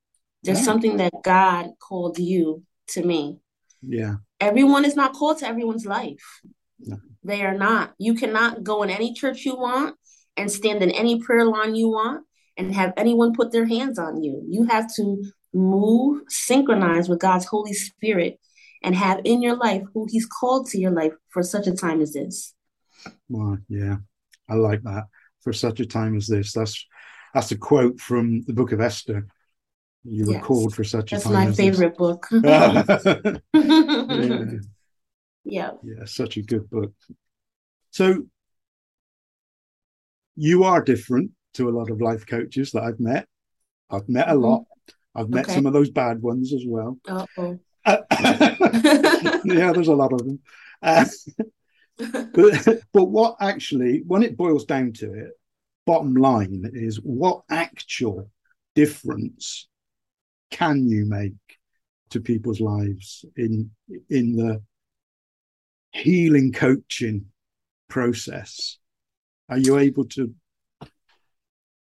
There's 0.44 0.60
yeah. 0.60 0.66
something 0.66 0.98
that 0.98 1.14
God 1.24 1.72
called 1.80 2.20
you 2.20 2.64
to 2.90 3.04
me. 3.04 3.40
Yeah. 3.86 4.16
Everyone 4.40 4.86
is 4.86 4.96
not 4.96 5.14
called 5.14 5.40
to 5.40 5.48
everyone's 5.48 5.86
life. 5.86 6.42
No. 6.80 6.98
They 7.24 7.44
are 7.44 7.58
not. 7.58 7.94
You 7.98 8.14
cannot 8.16 8.64
go 8.64 8.84
in 8.84 8.90
any 8.90 9.14
church 9.14 9.46
you 9.46 9.56
want 9.56 9.96
and 10.36 10.52
stand 10.52 10.82
in 10.82 10.92
any 10.92 11.20
prayer 11.20 11.46
line 11.46 11.76
you 11.76 11.90
want 11.90 12.26
and 12.58 12.74
have 12.74 12.94
anyone 12.98 13.34
put 13.34 13.52
their 13.52 13.66
hands 13.66 13.98
on 13.98 14.22
you. 14.24 14.44
You 14.50 14.66
have 14.66 14.94
to 14.96 15.24
move, 15.54 16.24
synchronize 16.28 17.08
with 17.10 17.20
God's 17.20 17.46
Holy 17.46 17.74
Spirit, 17.74 18.40
and 18.84 18.96
have 18.96 19.22
in 19.24 19.42
your 19.42 19.56
life 19.56 19.84
who 19.94 20.08
He's 20.10 20.26
called 20.26 20.68
to 20.70 20.80
your 20.80 20.92
life 20.92 21.14
for 21.30 21.44
such 21.44 21.68
a 21.68 21.76
time 21.76 22.02
as 22.02 22.14
this. 22.14 22.54
Well, 23.30 23.58
yeah, 23.70 23.98
I 24.50 24.56
like 24.56 24.82
that 24.84 25.06
for 25.42 25.54
such 25.54 25.80
a 25.80 25.86
time 25.86 26.16
as 26.16 26.28
this. 26.28 26.54
That's 26.54 26.86
that's 27.34 27.52
a 27.52 27.58
quote 27.58 28.00
from 28.00 28.44
the 28.44 28.54
book 28.54 28.72
of 28.72 28.82
Esther. 28.82 29.28
You 30.04 30.26
were 30.26 30.34
yes. 30.34 30.44
called 30.44 30.76
for 30.76 30.84
such 30.84 31.12
that's 31.12 31.26
a 31.26 31.30
time. 31.30 31.46
That's 31.48 31.58
my 31.58 31.64
favorite 31.64 31.98
this. 31.98 31.98
book. 31.98 32.28
yeah. 32.44 32.84
yeah. 35.46 35.72
Yeah, 35.82 36.06
such 36.06 36.38
a 36.38 36.42
good 36.42 36.70
book. 36.70 36.92
So 37.92 38.24
you 40.36 40.64
are 40.64 40.82
different 40.82 41.32
to 41.54 41.70
a 41.70 41.72
lot 41.72 41.90
of 41.90 42.02
life 42.02 42.26
coaches 42.28 42.72
that 42.72 42.84
I've 42.84 43.00
met. 43.00 43.28
I've 43.90 44.10
met 44.10 44.30
a 44.30 44.36
lot. 44.36 44.66
I've 45.16 45.30
met 45.30 45.46
okay. 45.46 45.54
some 45.54 45.68
of 45.68 45.74
those 45.74 45.90
bad 45.90 46.22
ones 46.22 46.54
as 46.54 46.64
well. 46.66 46.98
oh 47.08 47.28
yeah, 47.86 49.72
there's 49.74 49.88
a 49.88 49.96
lot 49.96 50.14
of 50.14 50.20
them. 50.20 50.40
Uh, 50.82 51.06
but, 51.98 52.80
but 52.92 53.06
what 53.06 53.36
actually, 53.40 54.04
when 54.08 54.24
it 54.24 54.36
boils 54.36 54.66
down 54.66 54.94
to 54.94 55.14
it, 55.14 55.32
bottom 55.86 56.16
line 56.16 56.70
is 56.74 56.98
what 56.98 57.44
actual 57.50 58.30
difference 58.76 59.68
can 60.54 60.88
you 60.88 61.06
make 61.06 61.34
to 62.12 62.22
people's 62.22 62.62
lives 62.62 63.26
in 63.36 63.72
in 64.10 64.36
the 64.36 64.62
healing 65.92 66.52
coaching 66.52 67.26
process? 67.90 68.78
Are 69.50 69.58
you 69.58 69.78
able 69.80 70.06
to 70.10 70.34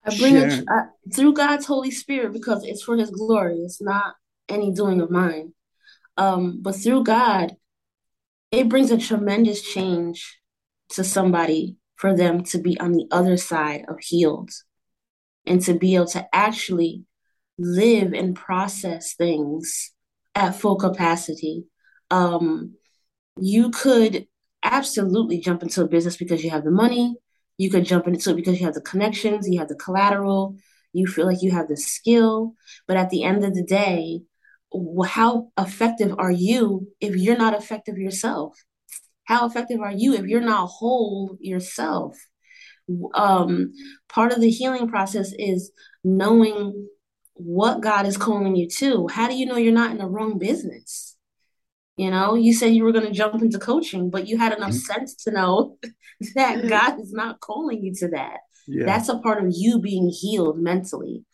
I 0.04 0.16
bring 0.16 0.36
it 0.36 0.64
uh, 0.70 0.86
through 1.14 1.32
God's 1.32 1.64
Holy 1.64 1.90
Spirit 1.90 2.34
because 2.34 2.62
it's 2.64 2.82
for 2.82 2.96
His 2.96 3.10
glory. 3.10 3.56
It's 3.56 3.80
not 3.80 4.14
any 4.48 4.72
doing 4.72 5.00
of 5.00 5.10
mine. 5.10 5.54
Um, 6.18 6.60
but 6.60 6.76
through 6.76 7.04
God, 7.04 7.56
it 8.50 8.68
brings 8.68 8.90
a 8.90 8.98
tremendous 8.98 9.62
change 9.62 10.40
to 10.90 11.04
somebody 11.04 11.76
for 11.96 12.14
them 12.14 12.44
to 12.44 12.58
be 12.58 12.78
on 12.78 12.92
the 12.92 13.06
other 13.10 13.36
side 13.38 13.84
of 13.88 13.98
healed 14.00 14.50
and 15.46 15.62
to 15.62 15.74
be 15.74 15.94
able 15.94 16.06
to 16.06 16.26
actually 16.34 17.04
live 17.58 18.12
and 18.12 18.36
process 18.36 19.14
things 19.14 19.92
at 20.34 20.54
full 20.54 20.76
capacity. 20.76 21.64
Um, 22.10 22.74
you 23.38 23.70
could 23.70 24.26
absolutely 24.62 25.40
jump 25.40 25.62
into 25.62 25.82
a 25.82 25.88
business 25.88 26.16
because 26.16 26.42
you 26.42 26.50
have 26.50 26.64
the 26.64 26.70
money. 26.70 27.16
You 27.56 27.70
could 27.70 27.84
jump 27.84 28.06
into 28.06 28.30
it 28.30 28.36
because 28.36 28.60
you 28.60 28.66
have 28.66 28.74
the 28.74 28.80
connections, 28.80 29.48
you 29.48 29.58
have 29.58 29.68
the 29.68 29.74
collateral, 29.74 30.56
you 30.92 31.06
feel 31.06 31.26
like 31.26 31.42
you 31.42 31.50
have 31.50 31.68
the 31.68 31.76
skill. 31.76 32.54
But 32.86 32.96
at 32.96 33.10
the 33.10 33.24
end 33.24 33.44
of 33.44 33.54
the 33.54 33.64
day, 33.64 34.20
how 35.06 35.50
effective 35.58 36.14
are 36.18 36.30
you 36.30 36.88
if 37.00 37.16
you're 37.16 37.36
not 37.36 37.54
effective 37.54 37.98
yourself? 37.98 38.56
How 39.24 39.46
effective 39.46 39.80
are 39.80 39.92
you 39.92 40.14
if 40.14 40.26
you're 40.26 40.40
not 40.40 40.66
whole 40.66 41.36
yourself? 41.40 42.16
Um, 43.14 43.72
part 44.08 44.32
of 44.32 44.40
the 44.40 44.50
healing 44.50 44.88
process 44.88 45.32
is 45.38 45.72
knowing 46.04 46.88
what 47.38 47.80
God 47.80 48.06
is 48.06 48.16
calling 48.16 48.56
you 48.56 48.68
to. 48.68 49.08
How 49.08 49.28
do 49.28 49.36
you 49.36 49.46
know 49.46 49.56
you're 49.56 49.72
not 49.72 49.92
in 49.92 49.98
the 49.98 50.06
wrong 50.06 50.38
business? 50.38 51.16
You 51.96 52.10
know, 52.10 52.34
you 52.34 52.52
said 52.52 52.74
you 52.74 52.84
were 52.84 52.92
going 52.92 53.06
to 53.06 53.12
jump 53.12 53.40
into 53.42 53.58
coaching, 53.58 54.10
but 54.10 54.28
you 54.28 54.38
had 54.38 54.52
enough 54.52 54.70
mm-hmm. 54.70 55.00
sense 55.00 55.14
to 55.24 55.30
know 55.30 55.78
that 56.34 56.68
God 56.68 57.00
is 57.00 57.12
not 57.12 57.40
calling 57.40 57.82
you 57.82 57.94
to 57.96 58.08
that. 58.08 58.38
Yeah. 58.66 58.86
That's 58.86 59.08
a 59.08 59.18
part 59.18 59.42
of 59.42 59.52
you 59.56 59.80
being 59.80 60.08
healed 60.08 60.58
mentally. 60.58 61.24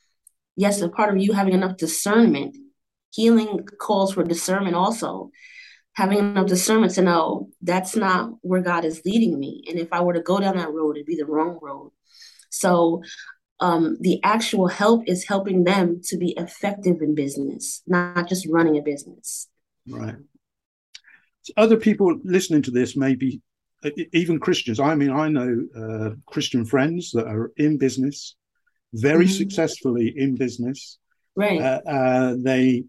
Yes, 0.57 0.81
a 0.81 0.89
part 0.89 1.13
of 1.13 1.21
you 1.21 1.33
having 1.33 1.55
enough 1.55 1.77
discernment. 1.77 2.57
Healing 3.13 3.67
calls 3.81 4.15
for 4.15 4.25
discernment 4.25 4.77
also. 4.77 5.31
Having 5.95 6.19
enough 6.19 6.47
discernment 6.47 6.95
to 6.95 7.03
know 7.03 7.51
that's 7.61 7.97
not 7.97 8.31
where 8.43 8.61
God 8.61 8.85
is 8.85 9.03
leading 9.05 9.39
me. 9.39 9.65
And 9.69 9.79
if 9.79 9.93
I 9.93 10.01
were 10.01 10.15
to 10.15 10.21
go 10.21 10.39
down 10.39 10.57
that 10.57 10.73
road, 10.73 10.97
it'd 10.97 11.07
be 11.07 11.17
the 11.17 11.27
wrong 11.27 11.59
road. 11.61 11.93
So 12.51 13.03
um, 13.61 13.97
the 14.01 14.21
actual 14.23 14.69
help 14.69 15.03
is 15.07 15.27
helping 15.27 15.65
them 15.65 16.01
to 16.05 16.17
be 16.17 16.35
effective 16.37 17.01
in 17.01 17.15
business, 17.15 17.83
not 17.87 18.29
just 18.29 18.47
running 18.49 18.77
a 18.79 18.83
business. 18.83 19.49
Right 19.89 20.17
other 21.57 21.77
people 21.77 22.19
listening 22.25 22.63
to 22.63 22.71
this 22.71 22.97
may 22.97 23.15
be 23.15 23.41
even 24.13 24.41
Christians. 24.41 24.81
I 24.81 24.95
mean, 24.95 25.11
I 25.11 25.29
know 25.29 25.67
uh, 25.77 26.11
Christian 26.27 26.65
friends 26.65 27.11
that 27.13 27.27
are 27.27 27.53
in 27.57 27.77
business, 27.77 28.37
very 28.93 29.27
mm-hmm. 29.27 29.35
successfully 29.35 30.13
in 30.17 30.37
business. 30.37 30.99
Right. 31.37 31.61
Uh, 31.61 31.81
uh, 31.87 32.35
they 32.39 32.85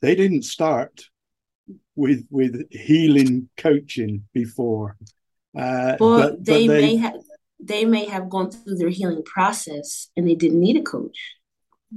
they 0.00 0.14
didn't 0.14 0.42
start 0.42 1.02
with 1.96 2.26
with 2.30 2.70
healing 2.70 3.48
coaching 3.56 4.24
before. 4.32 4.96
Uh, 5.58 5.96
but, 5.98 6.44
they, 6.44 6.66
but 6.66 6.74
they 6.74 6.80
may 6.80 6.96
have 6.96 7.16
they 7.60 7.84
may 7.84 8.06
have 8.06 8.28
gone 8.28 8.50
through 8.50 8.76
their 8.76 8.88
healing 8.88 9.22
process 9.24 10.10
and 10.16 10.28
they 10.28 10.34
didn't 10.34 10.60
need 10.60 10.76
a 10.76 10.82
coach. 10.82 11.18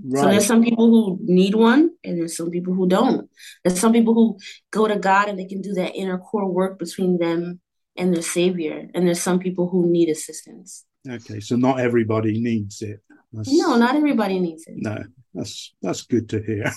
Right. 0.03 0.21
So 0.21 0.29
there's 0.29 0.45
some 0.45 0.63
people 0.63 0.89
who 0.89 1.19
need 1.21 1.53
one, 1.53 1.89
and 2.03 2.17
there's 2.17 2.37
some 2.37 2.49
people 2.49 2.73
who 2.73 2.87
don't. 2.87 3.29
There's 3.63 3.79
some 3.79 3.91
people 3.91 4.13
who 4.13 4.37
go 4.71 4.87
to 4.87 4.95
God 4.95 5.27
and 5.27 5.37
they 5.37 5.45
can 5.45 5.61
do 5.61 5.73
that 5.73 5.95
inner 5.95 6.17
core 6.17 6.49
work 6.49 6.79
between 6.79 7.17
them 7.17 7.59
and 7.97 8.13
their 8.15 8.23
Savior, 8.23 8.87
and 8.93 9.05
there's 9.05 9.21
some 9.21 9.39
people 9.39 9.67
who 9.67 9.91
need 9.91 10.07
assistance. 10.07 10.85
Okay, 11.09 11.41
so 11.41 11.57
not 11.57 11.79
everybody 11.81 12.39
needs 12.39 12.81
it. 12.81 13.01
That's, 13.33 13.51
no, 13.51 13.75
not 13.77 13.95
everybody 13.95 14.39
needs 14.39 14.63
it. 14.65 14.75
No, 14.77 15.03
that's 15.33 15.73
that's 15.81 16.03
good 16.03 16.29
to 16.29 16.41
hear. 16.41 16.71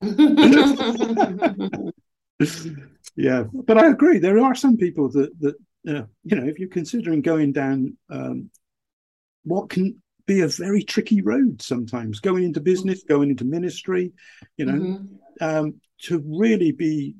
yeah, 3.16 3.44
but 3.52 3.78
I 3.78 3.88
agree. 3.88 4.18
There 4.18 4.40
are 4.40 4.54
some 4.54 4.76
people 4.76 5.10
that 5.10 5.38
that 5.40 5.56
uh, 5.86 6.02
you 6.24 6.36
know, 6.36 6.46
if 6.46 6.58
you're 6.58 6.68
considering 6.68 7.22
going 7.22 7.52
down, 7.52 7.96
um, 8.10 8.50
what 9.44 9.70
can 9.70 10.02
be 10.26 10.40
a 10.40 10.48
very 10.48 10.82
tricky 10.82 11.22
road 11.22 11.62
sometimes 11.62 12.20
going 12.20 12.42
into 12.42 12.60
business 12.60 13.04
going 13.04 13.30
into 13.30 13.44
ministry 13.44 14.12
you 14.56 14.66
know 14.66 14.72
mm-hmm. 14.72 15.06
um, 15.40 15.80
to 16.00 16.22
really 16.26 16.72
be 16.72 17.14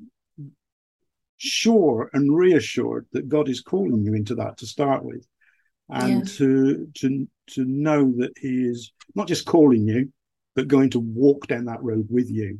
sure 1.37 2.09
and 2.13 2.35
reassured 2.35 3.05
that 3.13 3.29
god 3.29 3.47
is 3.47 3.61
calling 3.61 4.03
you 4.03 4.13
into 4.13 4.35
that 4.35 4.57
to 4.57 4.65
start 4.65 5.03
with 5.03 5.25
and 5.89 6.27
yeah. 6.27 6.35
to 6.35 6.87
to 6.95 7.27
to 7.47 7.63
know 7.65 8.11
that 8.17 8.31
he 8.37 8.63
is 8.63 8.91
not 9.15 9.27
just 9.27 9.45
calling 9.45 9.87
you 9.87 10.11
but 10.55 10.67
going 10.67 10.89
to 10.89 10.99
walk 10.99 11.47
down 11.47 11.65
that 11.65 11.81
road 11.81 12.07
with 12.09 12.29
you 12.29 12.59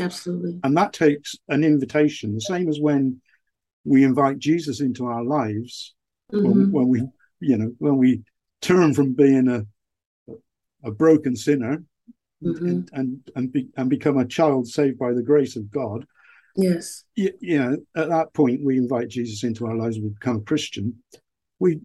absolutely 0.00 0.58
and 0.64 0.76
that 0.76 0.92
takes 0.92 1.36
an 1.48 1.62
invitation 1.62 2.34
the 2.34 2.40
same 2.40 2.68
as 2.68 2.80
when 2.80 3.20
we 3.86 4.04
invite 4.04 4.38
jesus 4.38 4.80
into 4.80 5.06
our 5.06 5.24
lives 5.24 5.94
mm-hmm. 6.32 6.46
when, 6.46 6.72
when 6.72 6.88
we 6.88 7.02
you 7.40 7.56
know 7.56 7.72
when 7.78 7.96
we 7.96 8.22
turn 8.60 8.92
from 8.92 9.14
being 9.14 9.48
a 9.48 9.64
a 10.84 10.90
broken 10.90 11.36
sinner 11.36 11.82
mm-hmm. 12.42 12.66
and 12.66 12.90
and 12.92 13.30
and, 13.34 13.52
be, 13.52 13.68
and, 13.76 13.90
become 13.90 14.18
a 14.18 14.26
child 14.26 14.66
saved 14.66 14.98
by 14.98 15.12
the 15.12 15.22
grace 15.22 15.56
of 15.56 15.70
God. 15.70 16.06
Yes. 16.56 17.04
You, 17.14 17.32
you 17.40 17.58
know, 17.58 17.76
at 17.94 18.08
that 18.08 18.32
point, 18.32 18.62
we 18.64 18.78
invite 18.78 19.08
Jesus 19.08 19.44
into 19.44 19.66
our 19.66 19.76
lives. 19.76 19.98
We 19.98 20.08
become 20.08 20.36
a 20.36 20.40
Christian. 20.40 21.02
We, 21.58 21.80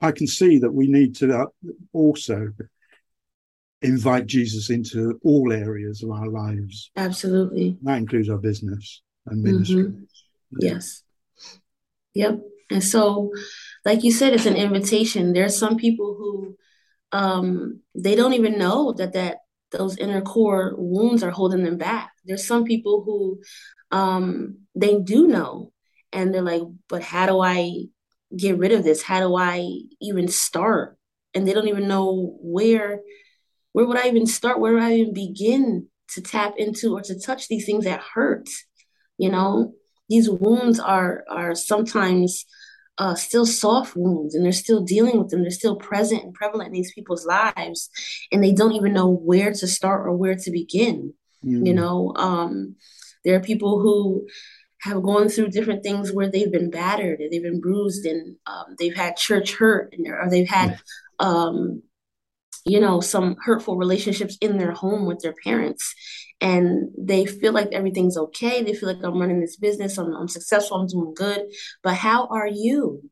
I 0.00 0.10
can 0.10 0.26
see 0.26 0.58
that 0.58 0.72
we 0.72 0.88
need 0.88 1.14
to 1.16 1.46
also 1.92 2.48
invite 3.82 4.26
Jesus 4.26 4.70
into 4.70 5.20
all 5.22 5.52
areas 5.52 6.02
of 6.02 6.10
our 6.10 6.26
lives. 6.26 6.90
Absolutely. 6.96 7.78
That 7.82 7.98
includes 7.98 8.28
our 8.28 8.38
business 8.38 9.02
and 9.26 9.42
ministry. 9.42 9.84
Mm-hmm. 9.84 10.02
Yes. 10.58 11.02
Yep. 12.14 12.40
And 12.70 12.82
so, 12.84 13.32
like 13.84 14.04
you 14.04 14.12
said, 14.12 14.32
it's 14.32 14.46
an 14.46 14.56
invitation. 14.56 15.32
There 15.32 15.44
are 15.44 15.48
some 15.48 15.76
people 15.76 16.14
who 16.18 16.56
um, 17.12 17.80
they 17.94 18.16
don't 18.16 18.34
even 18.34 18.58
know 18.58 18.92
that 18.94 19.14
that 19.14 19.38
those 19.72 19.98
inner 19.98 20.22
core 20.22 20.74
wounds 20.76 21.22
are 21.22 21.30
holding 21.30 21.64
them 21.64 21.78
back. 21.78 22.12
There's 22.24 22.46
some 22.46 22.64
people 22.64 23.02
who 23.04 23.40
um, 23.96 24.58
they 24.74 25.00
do 25.00 25.26
know, 25.28 25.72
and 26.12 26.34
they're 26.34 26.42
like, 26.42 26.62
"But 26.88 27.02
how 27.02 27.26
do 27.26 27.40
I 27.40 27.72
get 28.36 28.58
rid 28.58 28.72
of 28.72 28.84
this? 28.84 29.02
How 29.02 29.20
do 29.20 29.36
I 29.36 29.68
even 30.00 30.28
start?" 30.28 30.98
And 31.34 31.46
they 31.48 31.52
don't 31.54 31.68
even 31.68 31.88
know 31.88 32.36
where 32.42 33.00
where 33.72 33.86
would 33.86 33.98
I 33.98 34.08
even 34.08 34.26
start? 34.26 34.60
Where 34.60 34.72
would 34.74 34.82
I 34.82 34.94
even 34.94 35.14
begin 35.14 35.88
to 36.14 36.22
tap 36.22 36.54
into 36.58 36.94
or 36.96 37.02
to 37.02 37.18
touch 37.18 37.48
these 37.48 37.66
things 37.66 37.84
that 37.84 38.00
hurt? 38.14 38.48
You 39.18 39.30
know, 39.30 39.74
these 40.10 40.28
wounds 40.28 40.78
are 40.78 41.24
are 41.30 41.54
sometimes 41.54 42.44
uh, 42.98 43.14
still 43.14 43.46
soft 43.46 43.96
wounds 43.96 44.34
and 44.34 44.44
they're 44.44 44.52
still 44.52 44.82
dealing 44.82 45.18
with 45.18 45.30
them. 45.30 45.40
They're 45.40 45.50
still 45.50 45.76
present 45.76 46.22
and 46.22 46.34
prevalent 46.34 46.66
in 46.66 46.74
these 46.74 46.92
people's 46.92 47.24
lives, 47.24 47.88
and 48.30 48.44
they 48.44 48.52
don't 48.52 48.72
even 48.72 48.92
know 48.92 49.08
where 49.08 49.52
to 49.52 49.66
start 49.66 50.06
or 50.06 50.12
where 50.12 50.36
to 50.36 50.50
begin. 50.50 51.14
Mm. 51.42 51.66
You 51.66 51.72
know, 51.72 52.12
um, 52.16 52.76
there 53.24 53.36
are 53.36 53.40
people 53.40 53.80
who 53.80 54.26
have 54.82 55.02
gone 55.02 55.28
through 55.28 55.48
different 55.48 55.82
things 55.82 56.12
where 56.12 56.30
they've 56.30 56.52
been 56.52 56.70
battered 56.70 57.20
and 57.20 57.30
they've 57.30 57.42
been 57.42 57.60
bruised 57.60 58.04
and 58.04 58.36
um, 58.46 58.76
they've 58.78 58.94
had 58.94 59.16
church 59.16 59.54
hurt 59.54 59.94
and 59.96 60.06
or 60.06 60.28
they've 60.28 60.48
had 60.48 60.78
um, 61.18 61.82
you 62.64 62.80
know 62.80 63.00
some 63.00 63.36
hurtful 63.44 63.76
relationships 63.76 64.36
in 64.40 64.58
their 64.58 64.72
home 64.72 65.06
with 65.06 65.20
their 65.20 65.34
parents 65.44 65.94
and 66.40 66.90
they 66.98 67.26
feel 67.26 67.52
like 67.52 67.72
everything's 67.72 68.16
okay. 68.16 68.62
They 68.62 68.74
feel 68.74 68.88
like 68.88 69.02
I'm 69.02 69.20
running 69.20 69.40
this 69.40 69.56
business, 69.56 69.98
I'm, 69.98 70.14
I'm 70.14 70.28
successful, 70.28 70.78
I'm 70.78 70.86
doing 70.86 71.14
good. 71.14 71.42
But 71.82 71.94
how 71.94 72.26
are 72.28 72.48
you? 72.48 73.10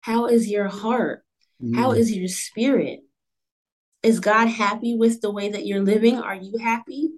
How 0.00 0.26
is 0.26 0.48
your 0.48 0.68
heart? 0.68 1.24
How 1.74 1.90
mm-hmm. 1.90 2.00
is 2.00 2.16
your 2.16 2.28
spirit? 2.28 3.00
is 4.02 4.20
God 4.20 4.46
happy 4.46 4.94
with 4.96 5.20
the 5.20 5.30
way 5.30 5.50
that 5.50 5.66
you're 5.66 5.82
living? 5.82 6.18
Are 6.18 6.34
you 6.34 6.58
happy? 6.58 7.10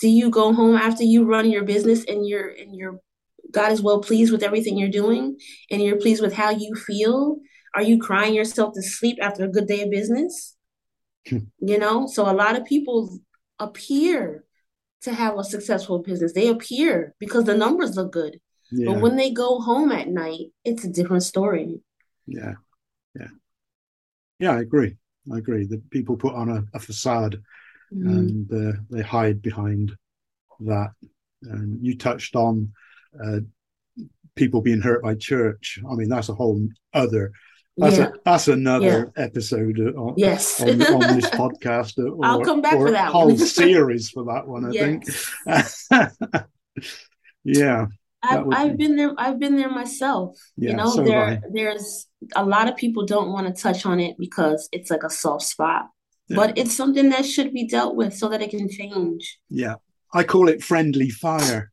Do 0.00 0.08
you 0.08 0.30
go 0.30 0.52
home 0.52 0.76
after 0.76 1.02
you 1.02 1.24
run 1.24 1.50
your 1.50 1.64
business 1.64 2.04
and 2.04 2.26
you're 2.26 2.48
and 2.48 2.74
you're 2.74 3.00
God 3.50 3.72
is 3.72 3.82
well 3.82 4.00
pleased 4.00 4.30
with 4.30 4.42
everything 4.42 4.76
you're 4.76 4.88
doing 4.88 5.38
and 5.70 5.82
you're 5.82 5.96
pleased 5.96 6.22
with 6.22 6.34
how 6.34 6.50
you 6.50 6.74
feel? 6.74 7.38
Are 7.74 7.82
you 7.82 7.98
crying 7.98 8.34
yourself 8.34 8.74
to 8.74 8.82
sleep 8.82 9.18
after 9.20 9.44
a 9.44 9.48
good 9.48 9.66
day 9.66 9.82
of 9.82 9.90
business? 9.90 10.56
You 11.30 11.78
know, 11.78 12.06
so 12.06 12.30
a 12.30 12.34
lot 12.34 12.56
of 12.56 12.64
people 12.64 13.18
appear 13.58 14.44
to 15.02 15.12
have 15.12 15.38
a 15.38 15.44
successful 15.44 16.00
business. 16.00 16.32
They 16.32 16.48
appear 16.48 17.14
because 17.18 17.44
the 17.44 17.56
numbers 17.56 17.96
look 17.96 18.12
good. 18.12 18.40
Yeah. 18.70 18.92
But 18.92 19.00
when 19.00 19.16
they 19.16 19.30
go 19.30 19.60
home 19.60 19.92
at 19.92 20.08
night, 20.08 20.52
it's 20.64 20.84
a 20.84 20.88
different 20.88 21.22
story. 21.22 21.80
Yeah. 22.26 22.54
Yeah. 23.14 23.28
Yeah, 24.38 24.52
I 24.52 24.60
agree. 24.60 24.96
I 25.32 25.38
agree 25.38 25.66
that 25.66 25.90
people 25.90 26.16
put 26.16 26.34
on 26.34 26.48
a, 26.50 26.64
a 26.74 26.80
facade 26.80 27.40
mm. 27.92 28.08
and 28.08 28.52
uh, 28.52 28.78
they 28.90 29.02
hide 29.02 29.42
behind 29.42 29.96
that. 30.60 30.90
And 31.42 31.84
you 31.84 31.96
touched 31.96 32.36
on 32.36 32.72
uh, 33.24 33.40
people 34.34 34.60
being 34.60 34.80
hurt 34.80 35.02
by 35.02 35.14
church. 35.14 35.78
I 35.88 35.94
mean, 35.94 36.08
that's 36.08 36.28
a 36.28 36.34
whole 36.34 36.68
other. 36.92 37.32
That's, 37.78 37.96
yeah. 37.96 38.08
a, 38.08 38.12
that's 38.24 38.48
another 38.48 39.12
yeah. 39.16 39.24
episode 39.24 39.78
on, 39.96 40.14
yes. 40.16 40.60
on, 40.60 40.68
on 40.82 41.16
this 41.16 41.26
podcast. 41.30 41.98
Or, 41.98 42.24
I'll 42.24 42.44
come 42.44 42.60
back 42.60 42.72
for 42.72 42.90
that 42.90 43.12
whole 43.12 43.36
series 43.36 44.10
for 44.10 44.24
that 44.24 44.46
one, 44.46 44.66
I 44.66 44.70
yes. 44.70 45.86
think. 45.88 46.44
yeah. 47.44 47.86
I've, 48.22 48.46
I've 48.50 48.76
been 48.76 48.96
there. 48.96 49.14
I've 49.16 49.38
been 49.38 49.56
there 49.56 49.70
myself. 49.70 50.38
Yeah, 50.56 50.70
you 50.70 50.76
know, 50.76 50.90
so 50.90 51.04
there 51.04 51.40
there's 51.52 52.08
a 52.34 52.44
lot 52.44 52.68
of 52.68 52.76
people 52.76 53.06
don't 53.06 53.30
want 53.30 53.46
to 53.46 53.62
touch 53.62 53.86
on 53.86 54.00
it 54.00 54.16
because 54.18 54.68
it's 54.72 54.90
like 54.90 55.04
a 55.04 55.10
soft 55.10 55.44
spot, 55.44 55.86
but 56.28 56.58
it's 56.58 56.76
something 56.76 57.10
that 57.10 57.24
should 57.24 57.52
be 57.52 57.68
dealt 57.68 57.94
with 57.94 58.12
so 58.14 58.28
that 58.28 58.42
it 58.42 58.50
can 58.50 58.68
change. 58.68 59.38
Yeah, 59.48 59.76
I 60.12 60.24
call 60.24 60.48
it 60.48 60.64
friendly 60.64 61.10
fire. 61.10 61.70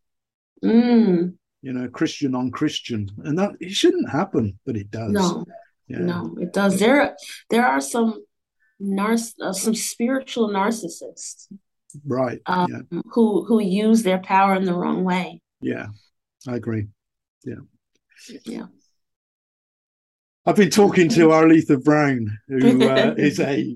Mm. 0.64 1.34
You 1.64 1.74
know, 1.74 1.90
Christian 1.90 2.36
on 2.36 2.52
Christian, 2.52 3.10
and 3.24 3.40
that 3.40 3.54
it 3.60 3.72
shouldn't 3.72 4.12
happen, 4.12 4.60
but 4.68 4.78
it 4.78 4.92
does. 4.92 5.12
No, 5.12 5.46
yeah. 5.88 6.00
no, 6.00 6.36
it 6.40 6.54
does. 6.54 6.80
There, 6.80 7.16
there 7.50 7.66
are 7.66 7.82
some 7.82 8.24
narciss, 8.82 9.34
uh, 9.42 9.54
some 9.54 9.76
spiritual 9.76 10.50
narcissists, 10.50 11.48
right? 12.06 12.40
Um, 12.46 12.68
yeah. 12.72 13.00
Who 13.12 13.46
who 13.46 13.62
use 13.62 14.04
their 14.04 14.20
power 14.20 14.56
in 14.56 14.66
the 14.66 14.74
wrong 14.74 15.04
way. 15.04 15.42
Yeah, 15.62 15.88
I 16.48 16.56
agree. 16.56 16.88
Yeah. 17.44 17.62
Yeah. 18.46 18.66
I've 20.46 20.56
been 20.56 20.70
talking 20.70 21.10
to 21.10 21.30
Arletha 21.30 21.84
Brown, 21.84 22.38
who 22.48 22.88
uh, 22.88 23.16
is 23.18 23.40
a 23.40 23.76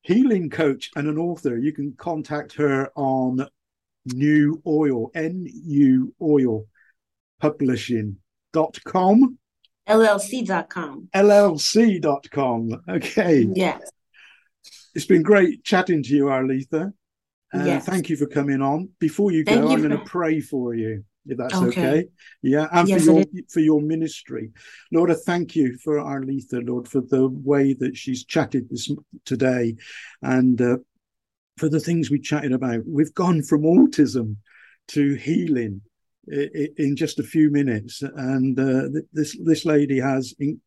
healing 0.00 0.48
coach 0.48 0.90
and 0.96 1.08
an 1.08 1.18
author. 1.18 1.58
You 1.58 1.72
can 1.72 1.94
contact 1.98 2.54
her 2.54 2.90
on 2.96 3.46
New 4.06 4.62
Oil, 4.66 5.10
N 5.14 5.46
U 5.46 6.14
Oil 6.22 6.64
Publishing.com. 7.40 9.38
LLC.com. 9.88 11.08
LLC.com. 11.14 12.82
Okay. 12.88 13.46
Yes. 13.54 13.82
It's 14.94 15.06
been 15.06 15.22
great 15.22 15.62
chatting 15.62 16.02
to 16.02 16.08
you, 16.08 16.24
Arletha. 16.24 16.92
Uh, 17.54 17.64
yes. 17.64 17.84
Thank 17.84 18.08
you 18.08 18.16
for 18.16 18.26
coming 18.26 18.62
on. 18.62 18.88
Before 18.98 19.30
you 19.30 19.44
go, 19.44 19.52
you 19.52 19.68
I'm 19.68 19.82
for... 19.82 19.88
going 19.88 20.00
to 20.00 20.04
pray 20.04 20.40
for 20.40 20.74
you 20.74 21.04
if 21.26 21.38
that's 21.38 21.54
okay. 21.54 21.66
okay. 21.66 22.04
Yeah, 22.42 22.68
and 22.72 22.88
yes, 22.88 23.04
for 23.04 23.12
your 23.12 23.24
for 23.48 23.60
your 23.60 23.80
ministry, 23.80 24.52
Lord, 24.92 25.10
I 25.10 25.14
thank 25.14 25.56
you 25.56 25.76
for 25.78 25.96
Arletha, 25.96 26.66
Lord, 26.66 26.88
for 26.88 27.00
the 27.00 27.28
way 27.28 27.74
that 27.74 27.96
she's 27.96 28.24
chatted 28.24 28.68
this 28.70 28.90
today, 29.24 29.76
and 30.22 30.60
uh, 30.60 30.76
for 31.56 31.68
the 31.68 31.80
things 31.80 32.10
we 32.10 32.20
chatted 32.20 32.52
about. 32.52 32.82
We've 32.86 33.14
gone 33.14 33.42
from 33.42 33.62
autism 33.62 34.36
to 34.88 35.14
healing 35.14 35.82
in 36.28 36.96
just 36.96 37.18
a 37.18 37.24
few 37.24 37.50
minutes, 37.50 38.02
and 38.02 38.58
uh, 38.58 39.00
this 39.12 39.36
this 39.44 39.64
lady 39.64 40.00
has. 40.00 40.34
In, 40.38 40.60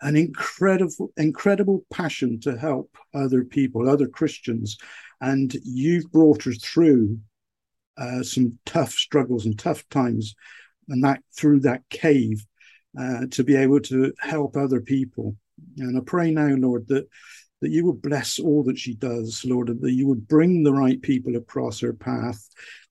an 0.00 0.16
incredible, 0.16 1.12
incredible 1.16 1.84
passion 1.90 2.38
to 2.38 2.58
help 2.58 2.94
other 3.14 3.42
people, 3.42 3.88
other 3.88 4.06
Christians, 4.06 4.76
and 5.20 5.56
you've 5.64 6.10
brought 6.12 6.44
her 6.44 6.52
through 6.52 7.18
uh, 7.96 8.22
some 8.22 8.58
tough 8.66 8.90
struggles 8.90 9.46
and 9.46 9.58
tough 9.58 9.88
times, 9.88 10.34
and 10.88 11.02
that 11.04 11.22
through 11.34 11.60
that 11.60 11.82
cave 11.88 12.44
uh, 13.00 13.26
to 13.30 13.44
be 13.44 13.56
able 13.56 13.80
to 13.80 14.12
help 14.18 14.56
other 14.56 14.80
people. 14.80 15.36
And 15.78 15.96
I 15.96 16.00
pray 16.04 16.30
now, 16.30 16.48
Lord, 16.48 16.86
that 16.88 17.08
that 17.60 17.70
you 17.70 17.86
would 17.86 18.02
bless 18.02 18.38
all 18.38 18.62
that 18.64 18.78
she 18.78 18.94
does, 18.94 19.42
Lord, 19.44 19.68
that 19.80 19.92
you 19.92 20.06
would 20.06 20.28
bring 20.28 20.64
the 20.64 20.72
right 20.72 21.00
people 21.00 21.36
across 21.36 21.80
her 21.80 21.94
path, 21.94 22.46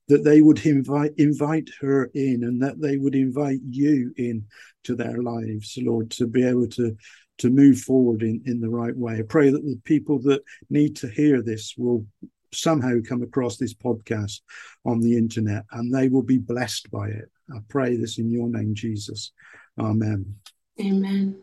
that 0.07 0.23
they 0.23 0.41
would 0.41 0.65
invite 0.65 1.13
invite 1.17 1.69
her 1.81 2.05
in, 2.13 2.43
and 2.43 2.61
that 2.61 2.81
they 2.81 2.97
would 2.97 3.15
invite 3.15 3.59
you 3.69 4.13
in 4.17 4.45
to 4.83 4.95
their 4.95 5.21
lives, 5.21 5.77
Lord, 5.81 6.11
to 6.11 6.27
be 6.27 6.45
able 6.45 6.67
to 6.69 6.95
to 7.39 7.49
move 7.49 7.79
forward 7.79 8.21
in, 8.21 8.41
in 8.45 8.59
the 8.61 8.69
right 8.69 8.95
way. 8.95 9.19
I 9.19 9.23
pray 9.23 9.49
that 9.49 9.63
the 9.63 9.79
people 9.83 10.19
that 10.19 10.43
need 10.69 10.95
to 10.97 11.07
hear 11.07 11.41
this 11.41 11.73
will 11.77 12.05
somehow 12.53 12.97
come 13.07 13.23
across 13.23 13.57
this 13.57 13.73
podcast 13.73 14.41
on 14.85 14.99
the 14.99 15.17
internet 15.17 15.63
and 15.71 15.93
they 15.93 16.09
will 16.09 16.23
be 16.23 16.37
blessed 16.37 16.91
by 16.91 17.07
it. 17.07 17.29
I 17.51 17.57
pray 17.69 17.97
this 17.97 18.19
in 18.19 18.29
your 18.29 18.47
name, 18.47 18.75
Jesus. 18.75 19.31
Amen. 19.79 20.35
Amen. 20.79 21.41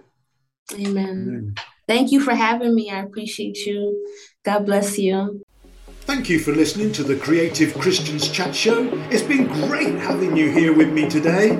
Amen. 0.72 0.86
Amen. 0.86 1.54
Thank 1.88 2.12
you 2.12 2.20
for 2.20 2.34
having 2.34 2.74
me. 2.74 2.90
I 2.90 3.00
appreciate 3.00 3.58
you. 3.66 4.06
God 4.44 4.64
bless 4.64 4.98
you. 4.98 5.42
Thank 6.10 6.26
you 6.28 6.40
for 6.40 6.50
listening 6.50 6.90
to 6.94 7.04
the 7.04 7.14
Creative 7.14 7.72
Christians 7.78 8.28
Chat 8.28 8.52
Show. 8.52 8.90
It's 9.12 9.22
been 9.22 9.46
great 9.68 9.94
having 9.94 10.36
you 10.36 10.50
here 10.50 10.76
with 10.76 10.92
me 10.92 11.08
today. 11.08 11.50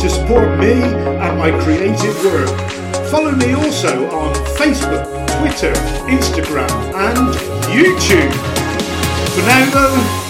to 0.00 0.08
support 0.08 0.58
me 0.58 0.72
and 0.72 1.38
my 1.38 1.50
creative 1.62 2.24
work. 2.24 2.48
Follow 3.10 3.32
me 3.32 3.52
also 3.52 4.08
on 4.08 4.32
Facebook, 4.56 5.04
Twitter, 5.38 5.74
Instagram, 6.08 6.72
and 6.94 7.34
YouTube. 7.68 8.32
For 9.34 9.42
now, 9.42 9.68
though, 9.74 10.29